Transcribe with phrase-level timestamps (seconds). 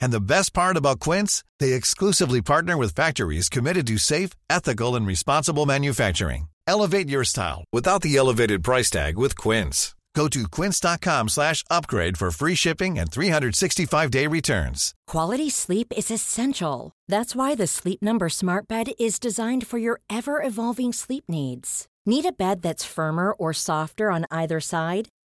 [0.00, 4.96] And the best part about Quince, they exclusively partner with factories committed to safe, ethical,
[4.96, 6.48] and responsible manufacturing.
[6.66, 9.94] Elevate your style without the elevated price tag with Quince.
[10.18, 14.92] Go to quince.com slash upgrade for free shipping and 365-day returns.
[15.06, 16.90] Quality sleep is essential.
[17.06, 21.86] That's why the Sleep Number Smart Bed is designed for your ever-evolving sleep needs.
[22.04, 25.08] Need a bed that's firmer or softer on either side?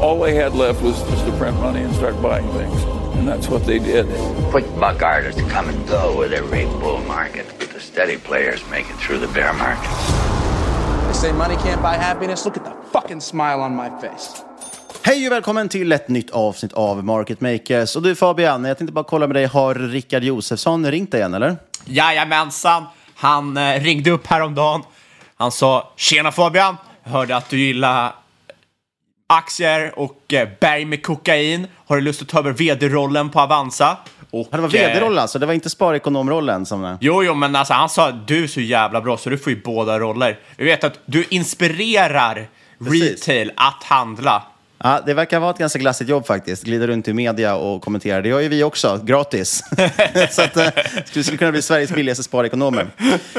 [0.00, 2.84] All they had left was just to print money and start buying things.
[3.16, 4.06] And that's what they did.
[4.50, 8.84] Quick buck artists come and go with every bull market, but the steady players make
[8.90, 9.90] it through the bear market.
[11.06, 12.44] They say money can't buy happiness.
[12.44, 14.42] Look at the fucking smile on my face.
[15.02, 17.96] Hej och välkommen till ett nytt avsnitt av Market Makers.
[17.96, 21.34] Och du Fabian, jag tänkte bara kolla med dig, har Rickard Josefsson ringt dig igen
[21.34, 21.56] eller?
[21.84, 22.84] Jajamensan,
[23.14, 24.82] han eh, ringde upp häromdagen.
[25.36, 28.14] Han sa “Tjena Fabian, jag hörde att du gillar
[29.26, 31.66] aktier och eh, berg med kokain.
[31.86, 33.96] Har du lust att ta över vd-rollen på Avanza?”
[34.30, 36.98] och, det var vd-rollen alltså, det var inte sparekonomrollen som...
[37.00, 39.62] Jo, jo, men alltså han sa du är så jävla bra så du får ju
[39.62, 40.38] båda roller.
[40.56, 42.48] Vi vet att du inspirerar
[42.78, 44.42] retail att handla.
[44.78, 46.64] Ja, det verkar vara ett ganska glassigt jobb faktiskt.
[46.64, 48.22] Glida runt i media och kommentera.
[48.22, 49.62] Det gör ju vi också, gratis.
[50.30, 50.68] så att, eh,
[51.14, 52.86] vi skulle kunna bli Sveriges billigaste sparekonomer.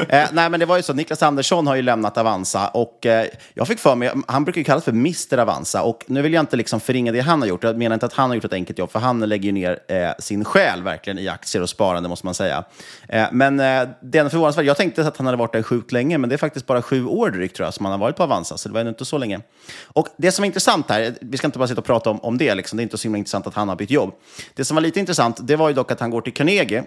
[0.08, 0.92] Eh, nej, men det var ju så.
[0.92, 4.64] Niklas Andersson har ju lämnat Avanza och eh, jag fick för mig, han brukar ju
[4.64, 7.64] kallas för Mr Avanza och nu vill jag inte liksom förringa det han har gjort.
[7.64, 9.78] Jag menar inte att han har gjort ett enkelt jobb, för han lägger ju ner
[9.88, 12.64] eh, sin själ verkligen i aktier och sparande måste man säga.
[13.08, 14.64] Eh, men eh, det är ändå förvånansvärt.
[14.64, 17.06] Jag tänkte att han hade varit där sjukt länge, men det är faktiskt bara sju
[17.06, 19.04] år drygt tror jag som han har varit på Avanza, så det var ändå inte
[19.04, 19.40] så länge.
[19.86, 22.38] Och det som är intressant här, vi ska inte bara sitta och prata om, om
[22.38, 22.76] det, liksom.
[22.76, 24.14] det är inte så himla intressant att han har bytt jobb.
[24.54, 26.84] Det som var lite intressant, det var ju dock att han går till Carnegie,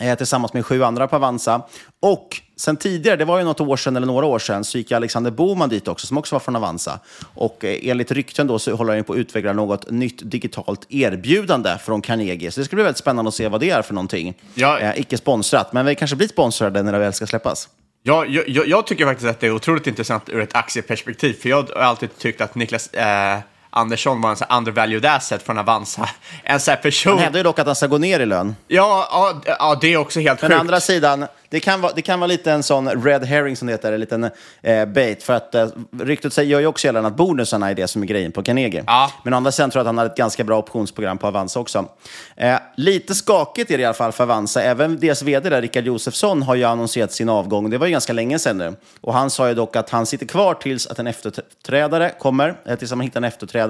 [0.00, 1.62] eh, tillsammans med sju andra på Avanza.
[2.02, 4.92] Och sen tidigare, det var ju något år sedan eller några år sedan, så gick
[4.92, 7.00] Alexander Boman dit också, som också var från Avanza.
[7.34, 11.78] Och eh, enligt rykten då så håller han på att utveckla något nytt digitalt erbjudande
[11.84, 12.50] från Carnegie.
[12.50, 14.34] Så det ska bli väldigt spännande att se vad det är för någonting.
[14.54, 14.78] Ja.
[14.78, 17.68] Eh, icke sponsrat, men vi kanske blir sponsrade när det väl ska släppas.
[18.06, 21.62] Ja, jag, jag, tycker faktiskt att det är otroligt intressant ur ett aktieperspektiv, för jag
[21.62, 23.38] har alltid tyckt att Niklas eh,
[23.76, 26.08] Andersson var en här undervalued asset från Avanza.
[26.42, 27.12] En sån person...
[27.12, 28.56] Han hävdar ju dock att han ska gå ner i lön.
[28.68, 30.60] Ja, ja, ja det är också helt Men sjukt.
[30.60, 33.72] andra sidan, det kan, vara, det kan vara lite en sån red herring som det
[33.72, 34.30] heter, en liten
[34.62, 35.22] eh, bait.
[35.22, 35.68] För att eh,
[36.00, 38.84] ryktet säger gör ju också gällande att bonusarna är det som är grejen på Carnegie.
[38.86, 39.10] Ja.
[39.22, 41.60] Men å andra sidan tror jag att han har ett ganska bra optionsprogram på Avanza
[41.60, 41.88] också.
[42.36, 44.62] Eh, lite skakigt är det i alla fall för Avanza.
[44.62, 47.70] Även deras vd, där, Rickard Josefsson, har ju annonserat sin avgång.
[47.70, 48.76] Det var ju ganska länge sedan nu.
[49.00, 52.76] Och han sa ju dock att han sitter kvar tills att en efterträdare kommer, eh,
[52.76, 53.63] tills man hittar en efterträdare.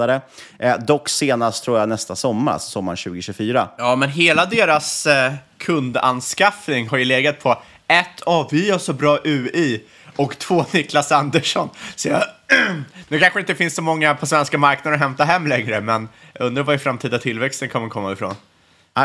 [0.59, 3.69] Eh, dock senast tror jag nästa sommar, alltså sommaren 2024.
[3.79, 8.93] Ja, men hela deras eh, kundanskaffning har ju legat på ett, oh, vi har så
[8.93, 9.83] bra UI
[10.17, 11.69] och två, Niklas Andersson.
[11.97, 12.23] Så jag,
[13.09, 16.09] nu kanske det inte finns så många på svenska marknaden att hämta hem längre, men
[16.33, 18.35] jag undrar var i framtida tillväxten kommer komma ifrån.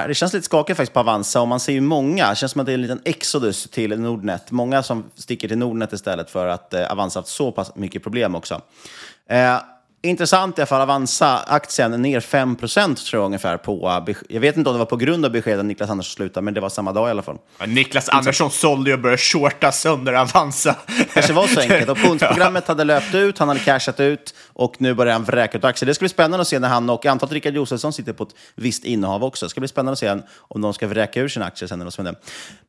[0.07, 2.29] Det känns lite skakigt faktiskt på Avanza och man ser ju många.
[2.29, 4.51] Det känns som att det är en liten exodus till Nordnet.
[4.51, 8.35] Många som sticker till Nordnet istället för att eh, Avanza haft så pass mycket problem
[8.35, 8.61] också.
[9.29, 9.57] Eh,
[10.01, 14.03] intressant i alla fall, Avanza-aktien är ner 5% tror jag ungefär på...
[14.29, 16.61] Jag vet inte om det var på grund av beskedet Niklas Andersson slutade, men det
[16.61, 17.37] var samma dag i alla fall.
[17.59, 20.75] Ja, Niklas Andersson sålde ju och började shorta sönder Avanza.
[21.13, 21.89] kanske var så enkelt.
[21.89, 25.87] Optionsprogrammet hade löpt ut, han hade cashat ut och nu börjar han vräka ut aktier.
[25.87, 28.13] Det ska bli spännande att se när han och jag antar att Rickard Josefsson sitter
[28.13, 29.45] på ett visst innehav också.
[29.45, 31.81] Det ska bli spännande att se om de ska vräka ur sina aktier sen.
[31.81, 32.15] Eller där.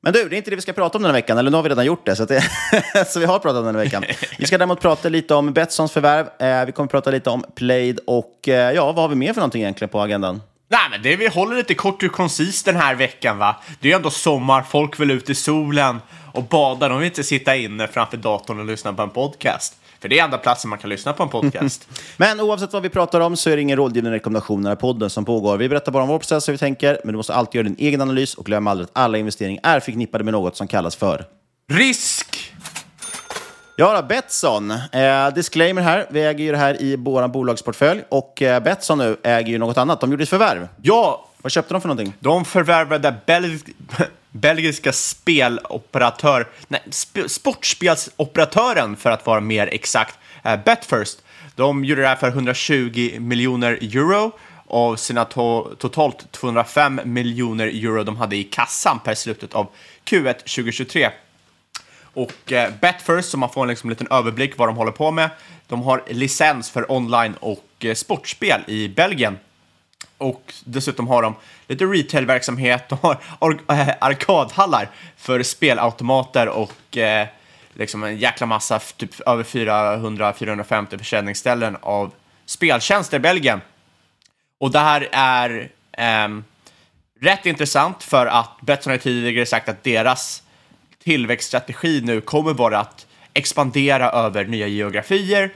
[0.01, 1.57] Men du, det är inte det vi ska prata om den här veckan, eller nu
[1.57, 2.17] har vi redan gjort det.
[2.17, 2.43] Så, det,
[3.07, 4.05] så vi har pratat om den här veckan.
[4.39, 6.27] Vi ska däremot prata lite om Betssons förvärv.
[6.39, 9.41] Eh, vi kommer prata lite om Played och eh, ja, vad har vi mer för
[9.41, 10.43] någonting egentligen på agendan?
[10.69, 13.57] Nej, men det vi håller lite kort och koncist den här veckan, va?
[13.81, 16.01] Det är ju ändå sommar, folk vill ut i solen
[16.33, 16.89] och bada.
[16.89, 19.77] De vill inte sitta inne framför datorn och lyssna på en podcast.
[20.01, 21.89] För det är enda platsen man kan lyssna på en podcast.
[22.17, 25.25] Men oavsett vad vi pratar om så är det ingen rådgivande rekommendation i podden som
[25.25, 25.57] pågår.
[25.57, 27.87] Vi berättar bara om vår process hur vi tänker, men du måste alltid göra din
[27.87, 31.25] egen analys och glöm aldrig att alla investeringar är förknippade med något som kallas för
[31.73, 32.53] Risk!
[33.81, 34.71] Ja, då, Betsson.
[34.71, 36.07] Eh, disclaimer här.
[36.11, 39.79] Vi äger ju det här i vår bolagsportfölj och eh, Betsson nu äger ju något
[39.79, 40.01] annat.
[40.01, 40.69] De gjorde ett förvärv.
[40.83, 42.15] Ja, Vad köpte de för någonting?
[42.21, 43.59] de förvärvade belg
[44.31, 51.19] belgiska speloperatör, nej, sp sportspelsoperatören för att vara mer exakt, eh, Betfirst.
[51.57, 54.33] De gjorde det här för 120 miljoner euro
[54.67, 59.67] av sina to totalt 205 miljoner euro de hade i kassan per slutet av
[60.05, 61.11] Q1 2023.
[62.15, 65.31] Och eh, Betfirst, så man får en liksom, liten överblick vad de håller på med,
[65.67, 69.39] de har licens för online och eh, sportspel i Belgien.
[70.19, 71.35] Och dessutom har de
[71.67, 73.19] lite retailverksamhet, de har
[73.69, 77.27] äh, arkadhallar för spelautomater och eh,
[77.75, 82.13] liksom en jäkla massa, typ över 400-450 försäljningsställen av
[82.47, 83.61] speltjänster i Belgien.
[84.59, 86.29] Och det här är eh,
[87.21, 90.43] rätt intressant för att Betsson har tidigare sagt att deras
[91.11, 95.51] tillväxtstrategi nu kommer vara att expandera över nya geografier.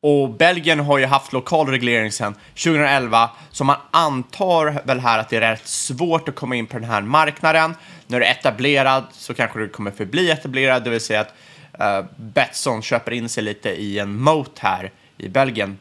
[0.00, 5.28] Och Belgien har ju haft lokal reglering sedan 2011, så man antar väl här att
[5.28, 7.74] det är rätt svårt att komma in på den här marknaden.
[8.06, 11.34] När du är etablerad så kanske du kommer förbli etablerad, det vill säga att
[11.80, 15.78] uh, Betsson köper in sig lite i en moat här i Belgien.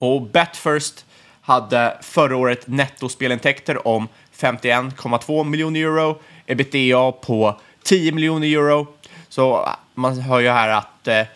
[0.00, 1.04] Och Betfirst
[1.40, 8.86] hade förra året nettospelintäkter om 51,2 miljoner euro, ebitda på 10 miljoner euro.
[9.28, 11.26] Så man hör ju här att eh,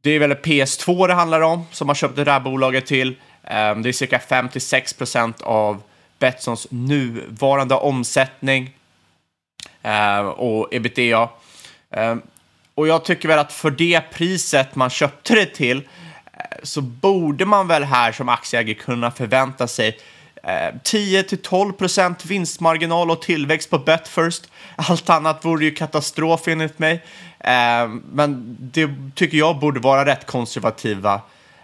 [0.00, 3.08] det är väl PS2 det handlar om som har köpt det här bolaget till.
[3.42, 5.82] Eh, det är cirka 5-6 procent av
[6.18, 8.76] Betssons nuvarande omsättning
[9.82, 11.28] eh, och ebitda.
[11.90, 12.22] Ehm,
[12.74, 17.44] och jag tycker väl att för det priset man köpte det till eh, så borde
[17.44, 19.98] man väl här som aktieägare kunna förvänta sig
[20.46, 24.50] Eh, 10-12% vinstmarginal och tillväxt på Betfirst.
[24.76, 27.04] Allt annat vore ju katastrof enligt mig.
[27.38, 31.20] Eh, men det tycker jag borde vara rätt konservativa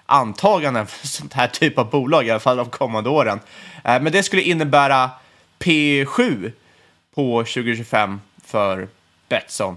[0.07, 3.41] antaganden för sånt här typ av bolag, i alla fall de kommande åren.
[3.85, 5.11] Eh, men det skulle innebära
[5.59, 6.53] P7
[7.15, 8.89] på 2025 för
[9.29, 9.77] Betsson.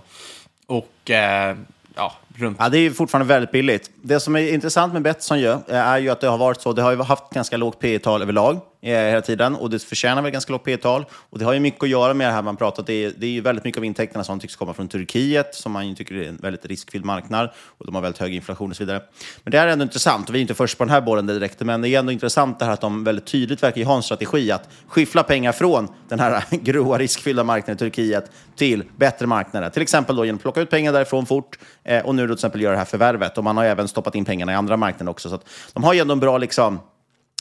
[0.66, 1.58] Och eh,
[1.96, 3.92] ja, runt Ja, det är ju fortfarande väldigt billigt.
[4.06, 6.74] Det som är intressant med Betsson ju, eh, är ju att det har varit så.
[6.74, 10.22] Det har ju haft ganska lågt P tal överlag eh, hela tiden och det förtjänar
[10.22, 12.42] väl ganska lågt P tal Och det har ju mycket att göra med det här
[12.42, 12.88] man pratat.
[12.88, 15.72] Det är, det är ju väldigt mycket av intäkterna som tycks komma från Turkiet, som
[15.72, 18.76] man ju tycker är en väldigt riskfylld marknad och de har väldigt hög inflation och
[18.76, 19.02] så vidare.
[19.44, 20.30] Men det är ändå intressant.
[20.30, 22.66] Vi är inte först på den här bollen direkt, men det är ändå intressant det
[22.66, 26.20] här att de väldigt tydligt verkar ju ha en strategi att skyffla pengar från den
[26.20, 29.70] här grova riskfyllda marknaden i Turkiet till bättre marknader.
[29.70, 32.34] Till exempel då genom att plocka ut pengar därifrån fort eh, och nu då till
[32.34, 33.38] exempel göra det här förvärvet.
[33.38, 35.30] Och man har även stoppat in pengarna i andra marknader också.
[35.30, 35.40] Så
[35.74, 36.80] de har ju ändå en bra liksom,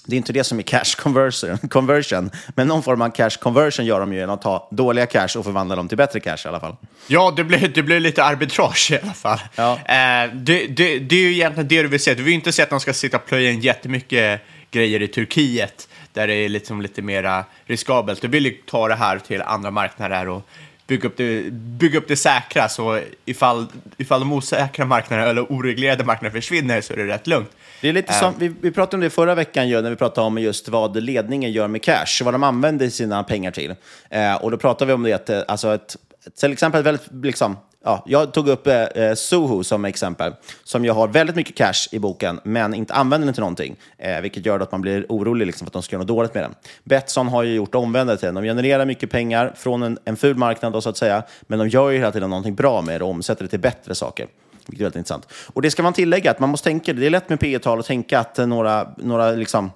[0.07, 3.87] det är inte det som är cash conversion, conversion, men någon form av cash conversion
[3.87, 6.49] gör de ju genom att ta dåliga cash och förvandla dem till bättre cash i
[6.49, 6.77] alla fall.
[7.07, 9.39] Ja, det blir, det blir lite arbitrage i alla fall.
[9.55, 9.73] Ja.
[9.73, 12.15] Eh, det, det, det är ju egentligen det du vill se.
[12.15, 14.41] Du vill inte se att de ska sitta och plöja in jättemycket
[14.71, 18.23] grejer i Turkiet, där det är liksom lite mer riskabelt.
[18.23, 20.49] Du vill ju ta det här till andra marknader och
[20.87, 26.05] bygga upp det, bygga upp det säkra, så ifall, ifall de osäkra marknaderna eller oreglerade
[26.05, 27.51] marknaderna försvinner så är det rätt lugnt.
[27.81, 30.27] Det är lite som, vi, vi pratade om det förra veckan ju, när vi pratade
[30.27, 33.75] om just vad ledningen gör med cash, vad de använder sina pengar till.
[34.11, 35.97] Eh, och då pratade vi om det, att, eh, alltså ett,
[36.41, 40.35] till exempel väldigt liksom, ja, jag tog upp eh, eh Soho som exempel,
[40.65, 44.21] som ju har väldigt mycket cash i boken, men inte använder den till någonting, eh,
[44.21, 46.43] vilket gör att man blir orolig liksom, för att de ska göra något dåligt med
[46.43, 46.55] den.
[46.85, 48.35] Betsson har ju gjort omvända till den.
[48.35, 51.69] De genererar mycket pengar från en, en ful marknad, då, så att säga, men de
[51.69, 54.27] gör ju hela tiden någonting bra med det och omsätter det till bättre saker.
[54.67, 55.29] Vilket är väldigt intressant.
[55.47, 57.79] Och det ska man tillägga, att man måste tänka, det är lätt med P tal
[57.79, 59.71] och tänka att eh, några, några liksom,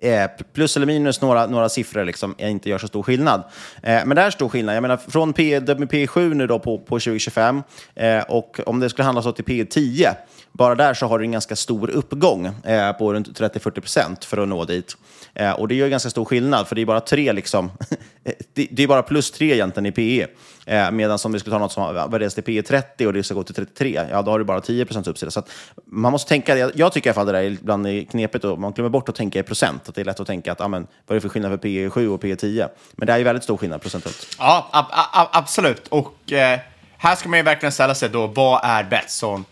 [0.00, 3.42] Eh, plus eller minus några, några siffror liksom, inte gör så stor skillnad.
[3.82, 4.76] Eh, men det är stor skillnad.
[4.76, 7.62] Jag menar, från P, P7 nu då på, på 2025
[7.94, 10.14] eh, och om det skulle handla så till P10,
[10.52, 14.38] bara där så har du en ganska stor uppgång eh, på runt 30-40 procent för
[14.38, 14.96] att nå dit.
[15.38, 17.70] Eh, och det gör ganska stor skillnad, för det är bara tre liksom,
[18.54, 20.26] det, det, är bara plus tre egentligen i PE.
[20.66, 23.34] Eh, medan om vi skulle ta något som värderas till PE 30 och det ska
[23.34, 25.30] gå till 33, ja då har du bara 10 procents uppsida.
[25.30, 25.42] Så
[25.86, 28.44] man måste tänka, jag, jag tycker i alla fall det där är ibland är knepigt,
[28.44, 29.88] och man glömmer bort att tänka i procent.
[29.88, 31.90] Att det är lätt att tänka att, amen, vad är det för skillnad för PE
[31.90, 32.68] 7 och PE 10?
[32.92, 34.36] Men det är ju väldigt stor skillnad procentuellt.
[34.38, 35.88] Ja, ab ab absolut.
[35.88, 36.60] Och eh,
[36.98, 39.44] här ska man ju verkligen ställa sig då, vad är Betsson?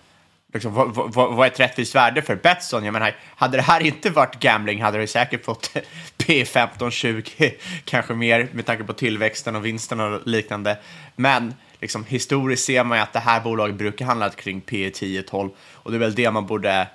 [0.54, 2.84] Liksom, vad, vad, vad, är ett rättvist värde för Betsson?
[2.84, 5.76] Jag menar, hade det här inte varit gambling hade det säkert fått
[6.18, 10.78] P15, 20, kanske mer med tanke på tillväxten och vinsten och liknande.
[11.16, 15.50] Men liksom, historiskt ser man ju att det här bolaget brukar handla kring P 10-12
[15.72, 16.88] och det är väl det man borde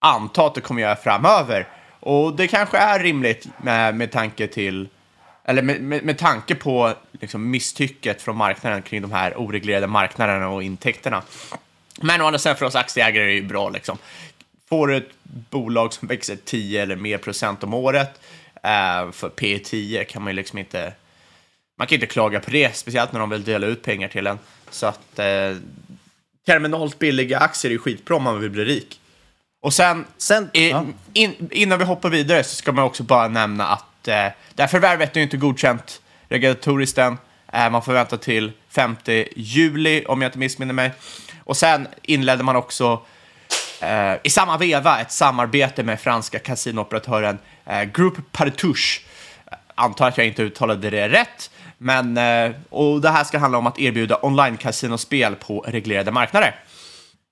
[0.00, 1.68] anta att det kommer göra framöver.
[2.00, 4.88] Och det kanske är rimligt med, med tanke till
[5.44, 10.48] eller med, med, med tanke på liksom, misstycket från marknaden kring de här oreglerade marknaderna
[10.48, 11.22] och intäkterna.
[12.00, 13.70] Men å andra sidan för oss aktieägare är det ju bra.
[13.70, 13.98] Liksom.
[14.68, 18.20] Får du ett bolag som växer 10 eller mer procent om året,
[18.54, 20.92] eh, för P 10 kan man ju liksom inte...
[21.78, 24.38] Man kan inte klaga på det, speciellt när de vill dela ut pengar till en.
[24.70, 25.56] Så att eh,
[26.46, 29.00] terminalt billiga aktier är ju skitbra om man vill bli rik.
[29.60, 30.84] Och sen, sen ja.
[31.12, 34.66] in, innan vi hoppar vidare så ska man också bara nämna att eh, det här
[34.66, 37.18] förvärvet är ju inte godkänt regulatoriskt än.
[37.52, 38.96] Eh, man får vänta till 5
[39.36, 40.92] juli om jag inte missminner mig.
[41.44, 43.00] Och sen inledde man också
[43.80, 49.00] eh, i samma veva ett samarbete med franska kasinooperatören eh, Group Partouche.
[49.74, 51.50] Antar att jag inte uttalade det rätt.
[51.78, 56.54] Men, eh, och det här ska handla om att erbjuda online-kasinospel på reglerade marknader.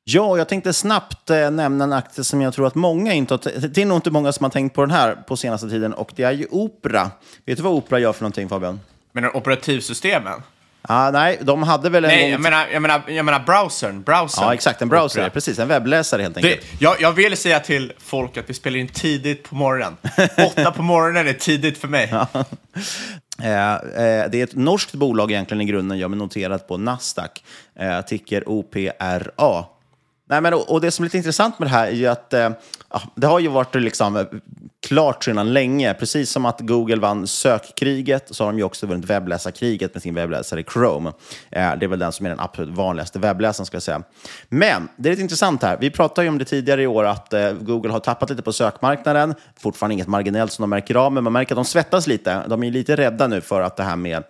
[0.04, 3.68] Ja, jag tänkte snabbt eh, nämna en aktie som jag tror att många inte har...
[3.68, 6.12] Det är nog inte många som har tänkt på den här på senaste tiden och
[6.16, 7.10] det är ju Opera.
[7.44, 8.80] Vet du vad Opera gör för någonting Fabian?
[9.12, 10.42] Menar operativsystemen?
[10.82, 14.02] Ah, nej, de hade väl en Nej, jag menar, jag menar, jag menar browsern.
[14.02, 14.44] browsern.
[14.44, 14.82] Ja, exakt.
[14.82, 15.20] En browser.
[15.20, 15.30] Opera.
[15.30, 16.60] Precis, en webbläsare helt enkelt.
[16.60, 19.96] Det, jag, jag vill säga till folk att vi spelar in tidigt på morgonen.
[20.46, 22.08] Åtta på morgonen är tidigt för mig.
[22.12, 22.26] Ja.
[23.42, 27.44] Eh, eh, det är ett norskt bolag egentligen i grunden, jag är noterat på Nasdaq.
[27.78, 29.64] Eh, ticker OPRA.
[30.28, 32.32] Nej, men, och, och det som är lite intressant med det här är ju att
[32.32, 32.50] eh,
[33.14, 34.24] det har ju varit liksom eh,
[34.86, 35.94] klart sedan länge.
[35.94, 40.14] Precis som att Google vann sökkriget så har de ju också vunnit webbläsarkriget med sin
[40.14, 41.12] webbläsare Chrome.
[41.50, 44.02] Eh, det är väl den som är den absolut vanligaste webbläsaren ska jag säga.
[44.48, 45.78] Men det är lite intressant här.
[45.80, 48.52] Vi pratade ju om det tidigare i år att eh, Google har tappat lite på
[48.52, 49.34] sökmarknaden.
[49.58, 52.42] Fortfarande inget marginellt som de märker av, men man märker att de svettas lite.
[52.48, 54.24] De är lite rädda nu för att det här med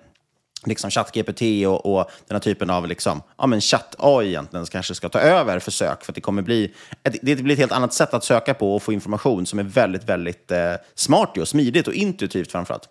[0.64, 5.09] liksom ChatGPT och, och den här typen av liksom, ja, men chatt-AI egentligen kanske ska
[5.09, 6.05] ta över för sök.
[6.05, 8.83] För det kommer bli ett, det blir ett helt annat sätt att söka på och
[8.83, 12.88] få information som är väldigt, väldigt eh, smart och smidigt och intuitivt framförallt.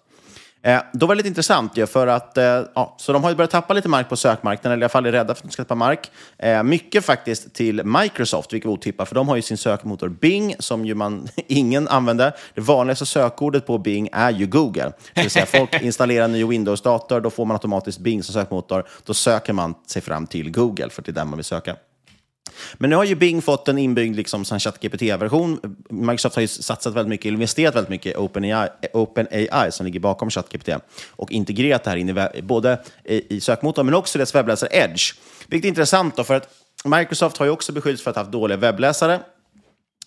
[0.61, 2.43] Eh, då var det lite intressant ju, för att eh,
[2.75, 5.05] ja, så de har ju börjat tappa lite mark på sökmarknaden, eller i alla fall
[5.05, 6.11] är rädda för att de ska tappa mark.
[6.37, 10.55] Eh, mycket faktiskt till Microsoft, vilket var otippat, för de har ju sin sökmotor Bing,
[10.59, 12.33] som ju man, ingen använder.
[12.53, 14.91] Det vanligaste sökordet på Bing är ju Google.
[15.13, 18.87] Det vill säga, folk installerar en ny Windows-dator, då får man automatiskt Bing som sökmotor.
[19.03, 21.75] Då söker man sig fram till Google, för det är där man vill söka.
[22.73, 25.77] Men nu har ju Bing fått en inbyggd liksom, ChatGPT-version.
[25.89, 30.29] Microsoft har ju satsat väldigt mycket, investerat väldigt mycket i OpenAI, OpenAI som ligger bakom
[30.29, 30.69] ChatGPT
[31.11, 34.69] och integrerat det här in i, både i, i sökmotorn men också i dess webbläsare
[34.71, 35.13] Edge.
[35.47, 36.49] Vilket är intressant då, för att
[36.85, 39.19] Microsoft har ju också beskyllts för att ha haft dåliga webbläsare.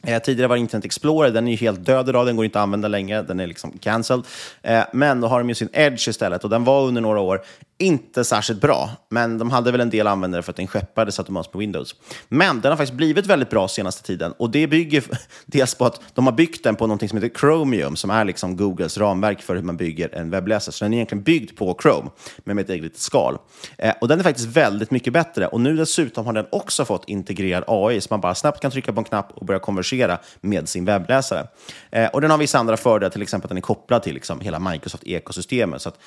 [0.06, 2.62] Eh, tidigare var Internet Explorer, den är ju helt död idag, den går inte att
[2.62, 4.24] använda längre, den är liksom cancelled.
[4.62, 7.42] Eh, men då har de ju sin Edge istället och den var under några år
[7.82, 11.52] inte särskilt bra, men de hade väl en del användare för att den skeppades automatiskt
[11.52, 11.94] på Windows.
[12.28, 15.04] Men den har faktiskt blivit väldigt bra senaste tiden och det bygger
[15.46, 18.56] dels på att de har byggt den på någonting som heter Chromium, som är liksom
[18.56, 20.72] Googles ramverk för hur man bygger en webbläsare.
[20.72, 22.10] Så den är egentligen byggd på Chrome,
[22.44, 23.38] men med ett eget litet skal.
[23.78, 25.46] Eh, och den är faktiskt väldigt mycket bättre.
[25.46, 28.92] Och nu dessutom har den också fått integrerad AI, så man bara snabbt kan trycka
[28.92, 31.46] på en knapp och börja konversera med sin webbläsare.
[31.90, 34.40] Eh, och den har vissa andra fördelar, till exempel att den är kopplad till liksom
[34.40, 35.82] hela Microsoft-ekosystemet.
[35.82, 35.98] Så att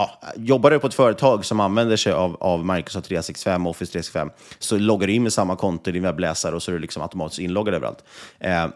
[0.00, 3.92] ja, jobbar du på ett företag som använder sig av, av Microsoft 365 och Office
[3.92, 6.78] 365 så loggar du in med samma konto i din webbläsare och så är du
[6.78, 8.04] liksom automatiskt inloggad överallt.
[8.38, 8.66] Eh,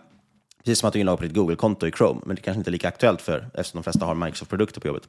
[0.65, 2.73] Precis som att du inloggar på ditt Google-konto i Chrome, men det kanske inte är
[2.73, 5.03] lika aktuellt för eftersom de flesta har Microsoft-produkter på jobbet.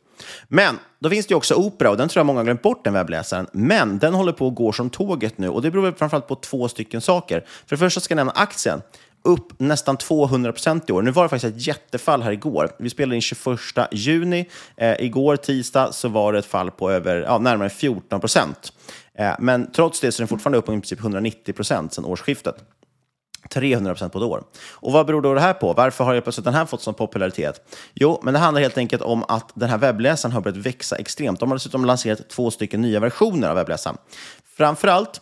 [0.48, 2.84] Men då finns det ju också Opera och den tror jag många har glömt bort,
[2.84, 3.48] den webbläsaren.
[3.52, 6.36] Men den håller på att gå som tåget nu och det beror väl framförallt på
[6.36, 7.46] två stycken saker.
[7.66, 8.82] För det första ska jag nämna aktien
[9.26, 11.02] upp nästan 200 procent i år.
[11.02, 12.72] Nu var det faktiskt ett jättefall här igår.
[12.80, 13.60] Vi spelade in 21
[13.92, 14.50] juni.
[14.78, 18.74] Eh, igår, tisdag, så var det ett fall på över, ja, närmare 14 procent.
[19.18, 22.06] Eh, men trots det så är den fortfarande upp på i princip 190 procent sedan
[22.06, 22.56] årsskiftet.
[23.50, 24.44] 300 procent på ett år.
[24.72, 25.74] Och vad beror då det här på?
[25.74, 27.76] Varför har plötsligt den här fått sån popularitet?
[27.94, 31.40] Jo, men det handlar helt enkelt om att den här webbläsaren har börjat växa extremt.
[31.40, 33.98] De har dessutom lanserat två stycken nya versioner av webbläsaren.
[34.58, 35.22] Framförallt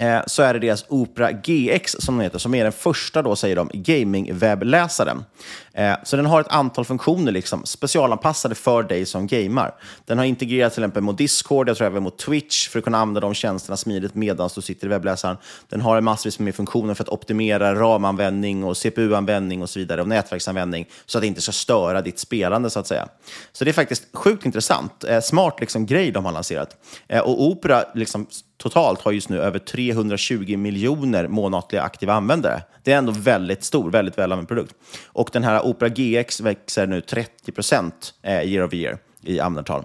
[0.00, 3.36] eh, så är det deras Opera GX som den heter, som är den första, då,
[3.36, 5.24] säger de, gaming-webbläsaren.
[5.72, 9.74] Eh, så den har ett antal funktioner liksom, specialanpassade för dig som gamer.
[10.04, 12.98] Den har integrerat till exempel mot Discord, jag tror även mot Twitch, för att kunna
[12.98, 15.36] använda de tjänsterna smidigt medan du sitter i webbläsaren.
[15.68, 20.08] Den har massvis med funktioner för att optimera ramanvändning och CPU-användning och så vidare, och
[20.08, 23.08] nätverksanvändning, så att det inte ska störa ditt spelande, så att säga.
[23.52, 25.04] Så det är faktiskt sjukt intressant.
[25.04, 26.76] Eh, smart liksom, grej de har lanserat.
[27.08, 28.26] Eh, och Opera liksom,
[28.60, 32.62] totalt har just nu över 320 miljoner månatliga aktiva användare.
[32.82, 34.74] Det är ändå väldigt stor, väldigt välanvänd produkt.
[35.06, 39.84] Och den här Opera GX växer nu 30 procent eh, year over year i användartal.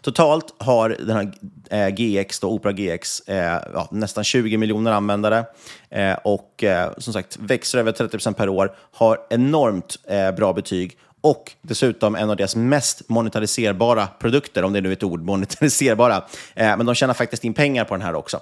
[0.00, 1.32] Totalt har den här
[1.70, 5.44] eh, GX, då, Opera GX, eh, ja, nästan 20 miljoner användare
[5.90, 10.52] eh, och eh, som sagt växer över 30 procent per år, har enormt eh, bra
[10.52, 15.22] betyg och dessutom en av deras mest monetariserbara produkter, om det nu är ett ord,
[15.22, 16.16] monetariserbara.
[16.54, 18.40] Eh, men de tjänar faktiskt in pengar på den här också.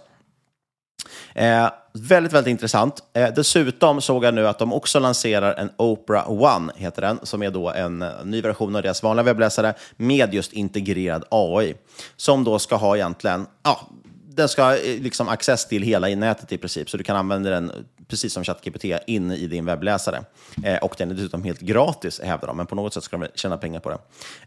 [1.35, 3.03] Eh, väldigt, väldigt intressant.
[3.13, 7.43] Eh, dessutom såg jag nu att de också lanserar en Opera One, heter den, som
[7.43, 11.75] är då en eh, ny version av deras vanliga webbläsare med just integrerad AI.
[12.17, 13.89] Som då ska ha egentligen, ja,
[14.29, 17.73] den ska ha liksom access till hela nätet i princip, så du kan använda den
[18.11, 20.23] precis som ChatGPT inne i din webbläsare.
[20.65, 23.27] Eh, och den är dessutom helt gratis, hävdar de, men på något sätt ska de
[23.35, 23.99] tjäna pengar på den.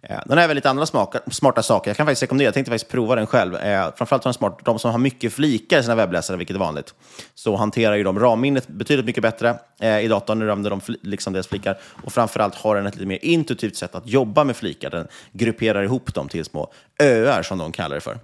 [0.02, 1.90] Eh, den har även lite andra smaka, smarta saker.
[1.90, 3.56] Jag kan faktiskt rekommendera, jag tänkte faktiskt prova den själv.
[3.56, 6.94] Eh, framförallt den smart, de som har mycket flikar i sina webbläsare, vilket är vanligt,
[7.36, 10.82] så hanterar ju de ramminnet betydligt mycket bättre eh, i datorn när du använder de
[11.02, 11.78] liksom deras flikar.
[12.04, 14.90] Och framförallt har den ett lite mer intuitivt sätt att jobba med flikar.
[14.90, 16.72] Den grupperar ihop dem till små
[17.04, 18.18] öar, som de kallar det för.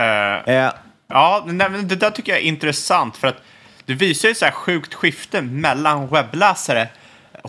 [0.00, 0.70] Uh,
[1.08, 3.36] ja, nej, men det där tycker jag är intressant för att
[3.92, 6.88] det visar ju så här sjukt skifte mellan webbläsare,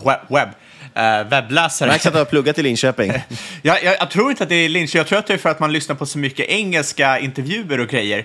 [0.04, 1.88] web, webb, uh, webbläsare.
[1.88, 3.12] Märks att du har pluggat i Linköping.
[3.62, 5.50] jag, jag, jag, tror inte att det är Linköping, jag tror att det är för
[5.50, 8.18] att man lyssnar på så mycket engelska intervjuer och grejer.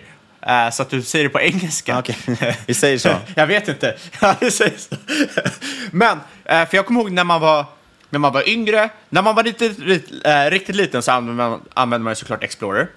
[0.47, 1.99] Uh, så att du säger det på engelska.
[1.99, 2.15] Okay.
[2.65, 3.09] Vi säger så.
[3.35, 3.97] jag vet inte.
[4.39, 4.95] vi säger så.
[5.91, 7.65] Men, uh, för jag kommer ihåg när man var
[8.09, 12.03] när man var yngre, när man var lite, uh, riktigt liten så använde man, använde
[12.03, 12.87] man såklart Explorer.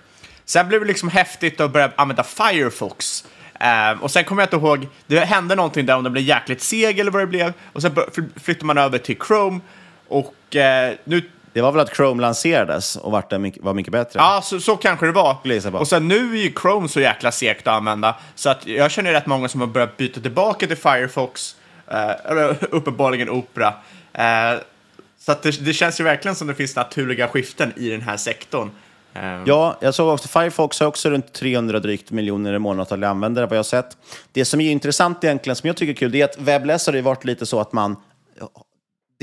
[0.45, 3.25] Sen blev det liksom häftigt att börja använda Firefox.
[3.63, 6.63] Uh, och sen kommer jag inte ihåg, det hände någonting där om det blev jäkligt
[6.63, 7.53] seg eller vad det blev.
[7.73, 7.97] Och sen
[8.43, 9.61] flyttade man över till Chrome.
[10.09, 11.23] Och uh, nu...
[11.55, 14.21] Det var väl att Chrome lanserades och var, mycket, var mycket bättre?
[14.21, 15.37] Ja, så, så kanske det var.
[15.73, 18.17] Och sen nu är ju Chrome så jäkla segt att använda.
[18.35, 21.57] Så att jag känner rätt många som har börjat byta tillbaka till Firefox,
[21.93, 23.69] uh, eller uppenbarligen Opera.
[23.69, 24.61] Uh,
[25.19, 28.17] så att det, det, känns ju verkligen som det finns naturliga skiften i den här
[28.17, 28.71] sektorn.
[29.15, 29.43] Um.
[29.47, 33.59] Ja, jag såg också Firefox har också runt 300 drygt miljoner månatliga användare vad jag
[33.59, 33.97] har sett.
[34.33, 37.03] Det som är intressant egentligen, som jag tycker är kul, det är att webbläsare har
[37.03, 37.97] varit lite så att man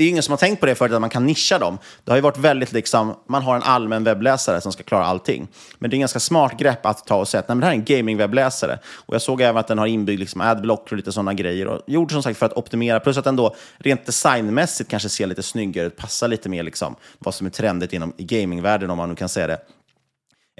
[0.00, 1.78] det är ingen som har tänkt på det förut, att man kan nischa dem.
[2.04, 5.48] Det har ju varit väldigt liksom, man har en allmän webbläsare som ska klara allting.
[5.78, 7.70] Men det är en ganska smart grepp att ta och säga att det här är
[7.70, 8.78] en gamingwebbläsare.
[8.86, 11.66] Och jag såg även att den har inbyggd liksom adblock och lite sådana grejer.
[11.66, 15.26] Och gjord som sagt för att optimera, plus att den då rent designmässigt kanske ser
[15.26, 19.08] lite snyggare ut, passar lite mer liksom vad som är trendigt inom gamingvärlden om man
[19.08, 19.58] nu kan säga det.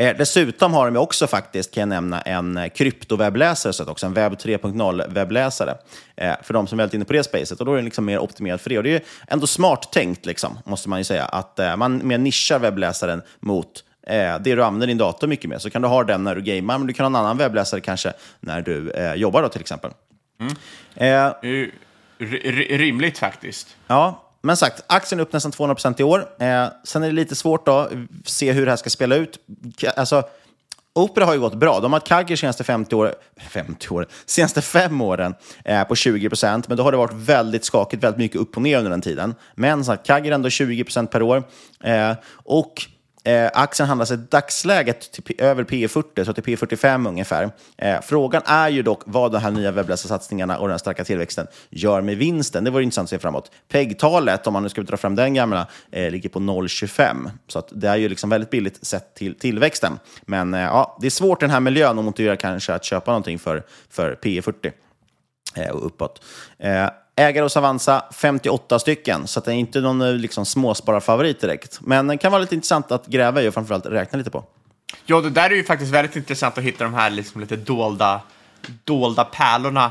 [0.01, 4.07] Eh, dessutom har de också faktiskt, kan jag nämna, en eh, kryptowebbläsare, så att också
[4.07, 5.75] en webb 3.0-webbläsare.
[6.17, 7.61] Eh, för de som är väldigt inne på det spacet.
[7.61, 8.79] Och då är den liksom mer optimerad för det.
[8.79, 12.19] Och det är ändå smart tänkt, liksom, måste man ju säga, att eh, man mer
[12.19, 15.63] nischar webbläsaren mot eh, det du använder din dator mycket med.
[15.63, 17.81] Så kan du ha den när du gamer, men du kan ha en annan webbläsare
[17.81, 19.91] kanske när du eh, jobbar då, till exempel.
[20.41, 21.33] Mm.
[22.79, 23.77] rimligt faktiskt.
[23.87, 26.27] Ja, men sagt, aktien är upp nästan 200% i år.
[26.39, 27.91] Eh, sen är det lite svårt att
[28.25, 29.39] se hur det här ska spela ut.
[29.97, 30.23] Alltså,
[30.93, 31.81] Opera har ju gått bra.
[31.81, 36.65] De har haft CAGR senaste 50 år, 50 år, senaste fem åren eh, på 20%
[36.69, 39.35] men då har det varit väldigt skakigt, väldigt mycket upp och ner under den tiden.
[39.55, 41.45] Men så CAGR är ändå 20% per år.
[41.85, 42.87] Eh, och
[43.25, 47.51] Eh, aktien handlas i dagsläget till över P 40, så till P 45 ungefär.
[47.77, 52.01] Eh, frågan är ju dock vad de här nya webbläsarsatsningarna och den starka tillväxten gör
[52.01, 52.65] med vinsten.
[52.65, 53.51] Det vore intressant att se framåt.
[53.69, 57.31] PEG-talet, om man nu ska dra fram den gamla, eh, ligger på 0,25.
[57.47, 59.99] Så att det är ju liksom väldigt billigt sett till tillväxten.
[60.23, 63.11] Men eh, ja, det är svårt i den här miljön att motivera kanske att köpa
[63.11, 64.73] någonting för, för P 40
[65.57, 66.23] eh, och uppåt.
[66.59, 66.89] Eh,
[67.21, 69.27] Ägare hos Avanza, 58 stycken.
[69.27, 71.79] Så att det är inte någon eh, liksom, småspararfavorit direkt.
[71.81, 74.45] Men det kan vara lite intressant att gräva i och framförallt räkna lite på.
[75.07, 78.21] Ja, det där är ju faktiskt väldigt intressant att hitta de här liksom lite dolda,
[78.85, 79.91] dolda pärlorna.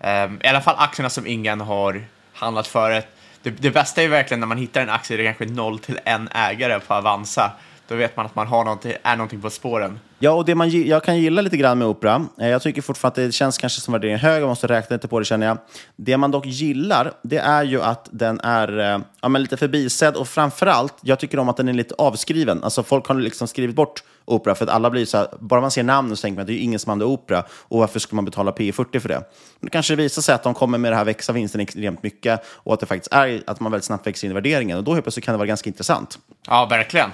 [0.00, 3.06] Um, I alla fall aktierna som ingen har handlat förut.
[3.42, 5.56] Det, det bästa är ju verkligen när man hittar en aktie där det kanske är
[5.56, 7.52] noll till en ägare på Avanza.
[7.88, 9.98] Då vet man att man har någonting, är någonting på spåren.
[10.18, 13.22] Ja, och det man, jag kan gilla lite grann med Opera, eh, jag tycker fortfarande
[13.22, 15.58] att det känns kanske som värderingen hög, jag måste räkna lite på det känner jag.
[15.96, 20.16] Det man dock gillar, det är ju att den är eh, ja, men lite förbisedd
[20.16, 22.64] och framförallt, jag tycker om att den är lite avskriven.
[22.64, 25.70] Alltså folk har liksom skrivit bort Opera för att alla blir så här, bara man
[25.70, 28.16] ser namnet så tänker man att det är ingen som använder Opera och varför ska
[28.16, 29.22] man betala P 40 för det?
[29.60, 32.44] Men det kanske visar sig att de kommer med det här växa vinsten extremt mycket
[32.46, 34.92] och att det faktiskt är att man väldigt snabbt växer in i värderingen och då
[34.92, 36.18] helt plötsligt kan det vara ganska intressant.
[36.46, 37.10] Ja, verkligen.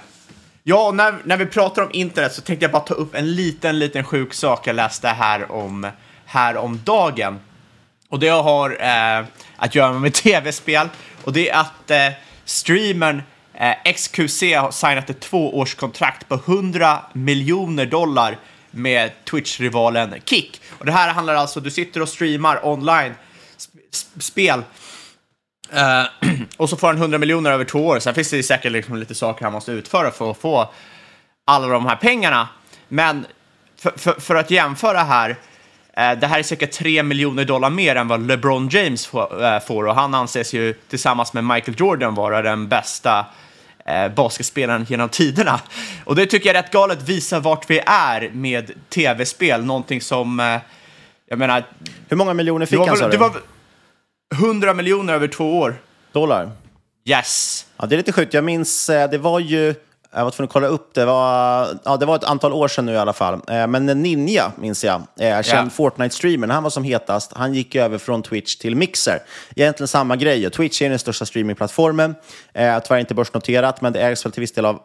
[0.65, 3.35] Ja, och när, när vi pratar om internet så tänkte jag bara ta upp en
[3.35, 5.87] liten, liten sjuk sak jag läste här om,
[6.25, 7.39] här om dagen.
[8.09, 9.25] Och det har eh,
[9.57, 10.89] att göra med tv-spel.
[11.23, 12.09] Och det är att eh,
[12.45, 13.21] streamern
[13.53, 18.37] eh, XQC har signat ett tvåårskontrakt på 100 miljoner dollar
[18.71, 20.61] med Twitch-rivalen Kick.
[20.79, 23.13] Och det här handlar alltså, du sitter och streamar online
[23.57, 24.63] sp- sp- spel
[25.75, 26.03] Eh,
[26.57, 27.99] och så får han 100 miljoner över två år.
[27.99, 30.69] Sen finns det säkert liksom lite saker han måste utföra för att få
[31.45, 32.47] alla de här pengarna.
[32.87, 33.25] Men
[33.79, 35.29] för, för, för att jämföra här,
[35.97, 39.59] eh, det här är cirka 3 miljoner dollar mer än vad LeBron James får, eh,
[39.59, 43.25] får och han anses ju tillsammans med Michael Jordan vara den bästa
[44.15, 45.59] basketspelaren genom tiderna.
[46.03, 50.59] Och det tycker jag är rätt galet visar vart vi är med tv-spel, någonting som,
[51.29, 51.63] jag menar...
[52.09, 53.17] Hur många miljoner fick var, han sa du?
[54.33, 55.75] Det var 100 miljoner över två år.
[56.11, 56.51] Dollar?
[57.05, 57.65] Yes.
[57.77, 58.33] Ja, det är lite sjukt.
[58.33, 59.75] Jag minns, eh, det var ju,
[60.13, 62.85] jag var tvungen att kolla upp, det var, ja, det var ett antal år sedan
[62.85, 63.33] nu i alla fall.
[63.33, 67.33] Eh, Men Ninja, minns jag, eh, känd Fortnite-streamern, han var som hetast.
[67.35, 69.19] Han gick över från Twitch till Mixer.
[69.55, 70.49] Egentligen samma grej.
[70.49, 72.15] Twitch är den största streamingplattformen.
[72.53, 74.81] Tyvärr inte börsnoterat, men det ägs väl till viss del av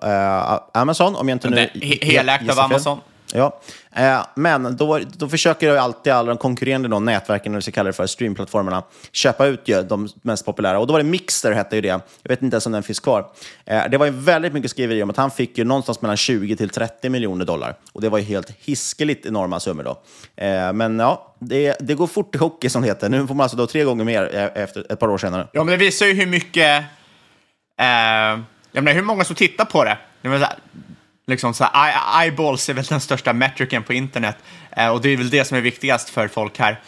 [0.75, 1.71] Amazon, om jag inte nu...
[2.03, 2.61] Helägt av.
[2.61, 2.99] Amazon.
[3.35, 3.61] Ja,
[3.93, 7.89] eh, men då, då försöker ju alltid alla de konkurrerande då, nätverken, eller så kallar
[7.89, 10.79] det för, streamplattformarna, köpa ut ju de mest populära.
[10.79, 11.89] Och då var det Mixer, hette ju det.
[11.89, 13.31] Jag vet inte ens om den finns kvar.
[13.65, 16.57] Eh, det var ju väldigt mycket skriverier om att han fick ju någonstans mellan 20
[16.57, 17.75] till 30 miljoner dollar.
[17.93, 20.01] Och det var ju helt hiskeligt enorma summor då.
[20.45, 23.09] Eh, men ja, det, det går fort i hockey som det heter.
[23.09, 25.49] Nu får man alltså då tre gånger mer eh, efter ett par år senare.
[25.53, 26.85] Ja, men det visar ju hur mycket...
[27.81, 27.87] Eh,
[28.73, 29.99] jag menar, hur många som tittar på det.
[30.23, 30.29] det
[31.29, 34.37] liksom så här, eyeballs är väl den största metricen på internet.
[34.71, 36.81] Eh, och det är väl det som är viktigast för folk här.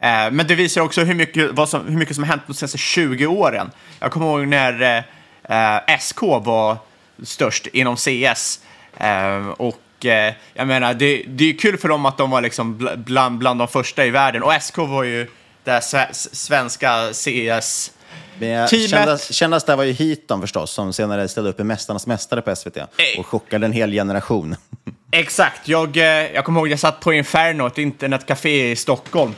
[0.00, 2.54] Eh, men det visar också hur mycket, vad som, hur mycket som har hänt de
[2.54, 3.70] senaste 20 åren.
[3.98, 5.04] Jag kommer ihåg när
[5.48, 6.76] eh, eh, SK var
[7.22, 8.60] störst inom CS.
[8.96, 12.40] Eh, och eh, jag menar, det, det är ju kul för dem att de var
[12.40, 14.42] liksom bland, bland de första i världen.
[14.42, 15.26] Och SK var ju
[15.64, 15.80] det
[16.12, 17.90] svenska CS...
[18.38, 22.06] Men Teamet- kändast, kändast där var ju Heaton förstås, som senare ställde upp i Mästarnas
[22.06, 22.76] Mästare på SVT
[23.18, 24.56] och chockade en hel generation.
[25.10, 29.34] Exakt, jag, eh, jag kommer ihåg jag satt på Inferno, ett internetcafé i Stockholm.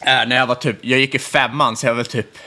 [0.00, 2.38] Eh, när jag var typ, jag gick i femman så jag var väl typ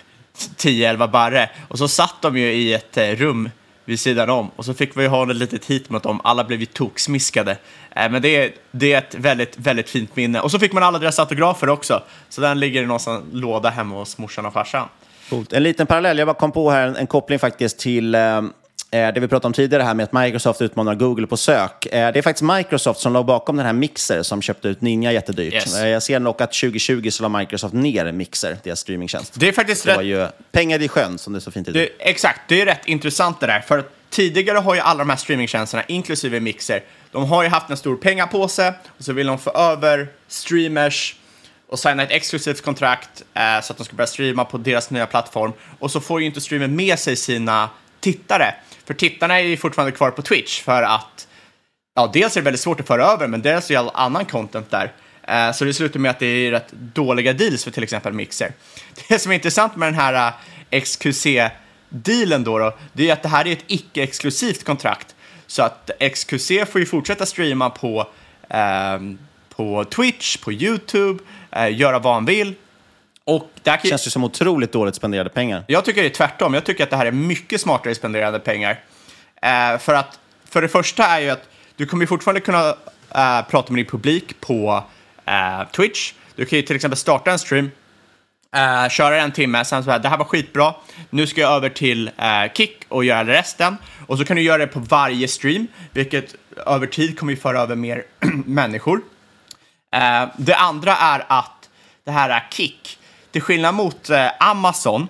[0.57, 1.49] 10-11 barre.
[1.67, 3.49] Och så satt de ju i ett eh, rum
[3.85, 6.21] vid sidan om och så fick vi ha ett litet hit mot dem.
[6.23, 7.51] Alla blev ju toksmiskade.
[7.95, 10.39] Eh, men det är, det är ett väldigt, väldigt fint minne.
[10.41, 12.03] Och så fick man alla deras autografer också.
[12.29, 14.87] Så den ligger i någon låda hemma hos morsan och farsan.
[15.31, 15.53] Coolt.
[15.53, 18.43] En liten parallell, jag bara kom på här en, en koppling faktiskt till eh, eh,
[18.91, 21.85] det vi pratade om tidigare här med att Microsoft utmanar Google på sök.
[21.85, 25.11] Eh, det är faktiskt Microsoft som låg bakom den här Mixer som köpte ut Ninja
[25.11, 25.53] jättedyrt.
[25.53, 25.79] Yes.
[25.79, 29.33] Eh, jag ser dock att 2020 så la Microsoft ner Mixer, deras streamingtjänst.
[29.39, 31.89] Det är faktiskt det rätt- var ju pengar i sjön som det så fint heter.
[31.99, 33.59] Exakt, det är rätt intressant det där.
[33.59, 37.77] För tidigare har ju alla de här streamingtjänsterna, inklusive Mixer, de har ju haft en
[37.77, 41.15] stor pengapåse och så vill de få över streamers
[41.71, 45.05] och signa ett exklusivt kontrakt eh, så att de ska börja streama på deras nya
[45.05, 45.53] plattform.
[45.79, 48.55] Och så får ju inte streamen med sig sina tittare.
[48.85, 51.27] För tittarna är ju fortfarande kvar på Twitch för att
[51.95, 54.71] ja, dels är det väldigt svårt att föra över, men dels är all annan content
[54.71, 54.93] där.
[55.23, 58.53] Eh, så det slutar med att det är rätt dåliga deals för till exempel Mixer.
[59.09, 60.33] Det som är intressant med den här
[60.69, 65.15] eh, XQC-dealen då, då, det är att det här är ett icke-exklusivt kontrakt.
[65.47, 68.07] Så att XQC får ju fortsätta streama på,
[68.49, 68.99] eh,
[69.55, 72.53] på Twitch, på YouTube, eh, göra vad han vill.
[73.23, 75.63] Och där kan- känns ju som otroligt dåligt spenderade pengar.
[75.67, 76.53] jag tycker det är tvärtom.
[76.53, 78.79] Jag tycker att det här är mycket smartare spenderade pengar.
[79.41, 82.69] Eh, för att, för det första är ju att du kommer fortfarande kunna
[83.15, 84.83] eh, prata med din publik på
[85.25, 86.13] eh, Twitch.
[86.35, 87.71] Du kan ju till exempel starta en stream,
[88.55, 90.73] eh, köra en timme, sen så här, det här var skitbra,
[91.09, 93.77] nu ska jag över till eh, Kick och göra resten.
[94.07, 96.35] Och så kan du göra det på varje stream, vilket
[96.65, 98.03] över tid kommer ju föra över mer
[98.45, 99.01] människor.
[99.91, 101.69] Eh, det andra är att
[102.03, 102.99] det här är Kick,
[103.31, 105.07] till skillnad mot eh, Amazon,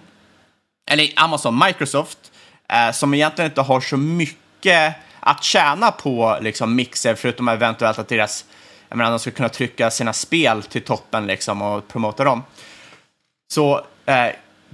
[0.91, 2.31] eller Amazon, Microsoft,
[2.69, 8.07] eh, som egentligen inte har så mycket att tjäna på liksom, Mixer, förutom eventuellt att
[8.07, 8.45] deras,
[8.89, 12.43] jag menar, de ska kunna trycka sina spel till toppen liksom, och promota dem.
[13.53, 14.27] Så eh,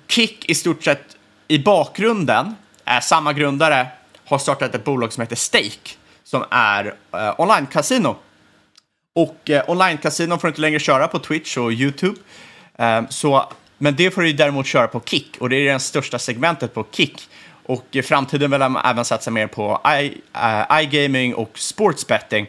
[0.07, 1.17] Kick i stort sett
[1.47, 3.87] i bakgrunden, eh, samma grundare,
[4.25, 5.89] har startat ett bolag som heter Stake,
[6.23, 8.15] som är eh, online-casino.
[9.17, 12.19] Och eh, online-casino får inte längre köra på Twitch och YouTube.
[12.77, 16.19] Eh, så, men det får du däremot köra på Kick och det är det största
[16.19, 17.29] segmentet på Kick.
[17.65, 20.21] Och i framtiden vill de även satsa mer på iGaming
[20.71, 22.47] eh, iGaming och sportsbetting.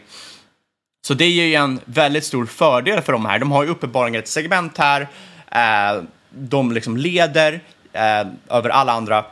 [1.06, 3.38] Så det ger ju en väldigt stor fördel för de här.
[3.38, 5.08] De har ju uppenbarligen ett segment här.
[5.50, 7.60] Eh, de liksom leder
[7.92, 9.24] eh, över alla andra.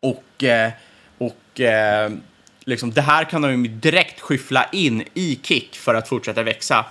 [0.00, 0.70] Och, eh,
[1.18, 2.10] och eh,
[2.64, 6.84] liksom, det här kan de ju direkt skyffla in i Kick för att fortsätta växa.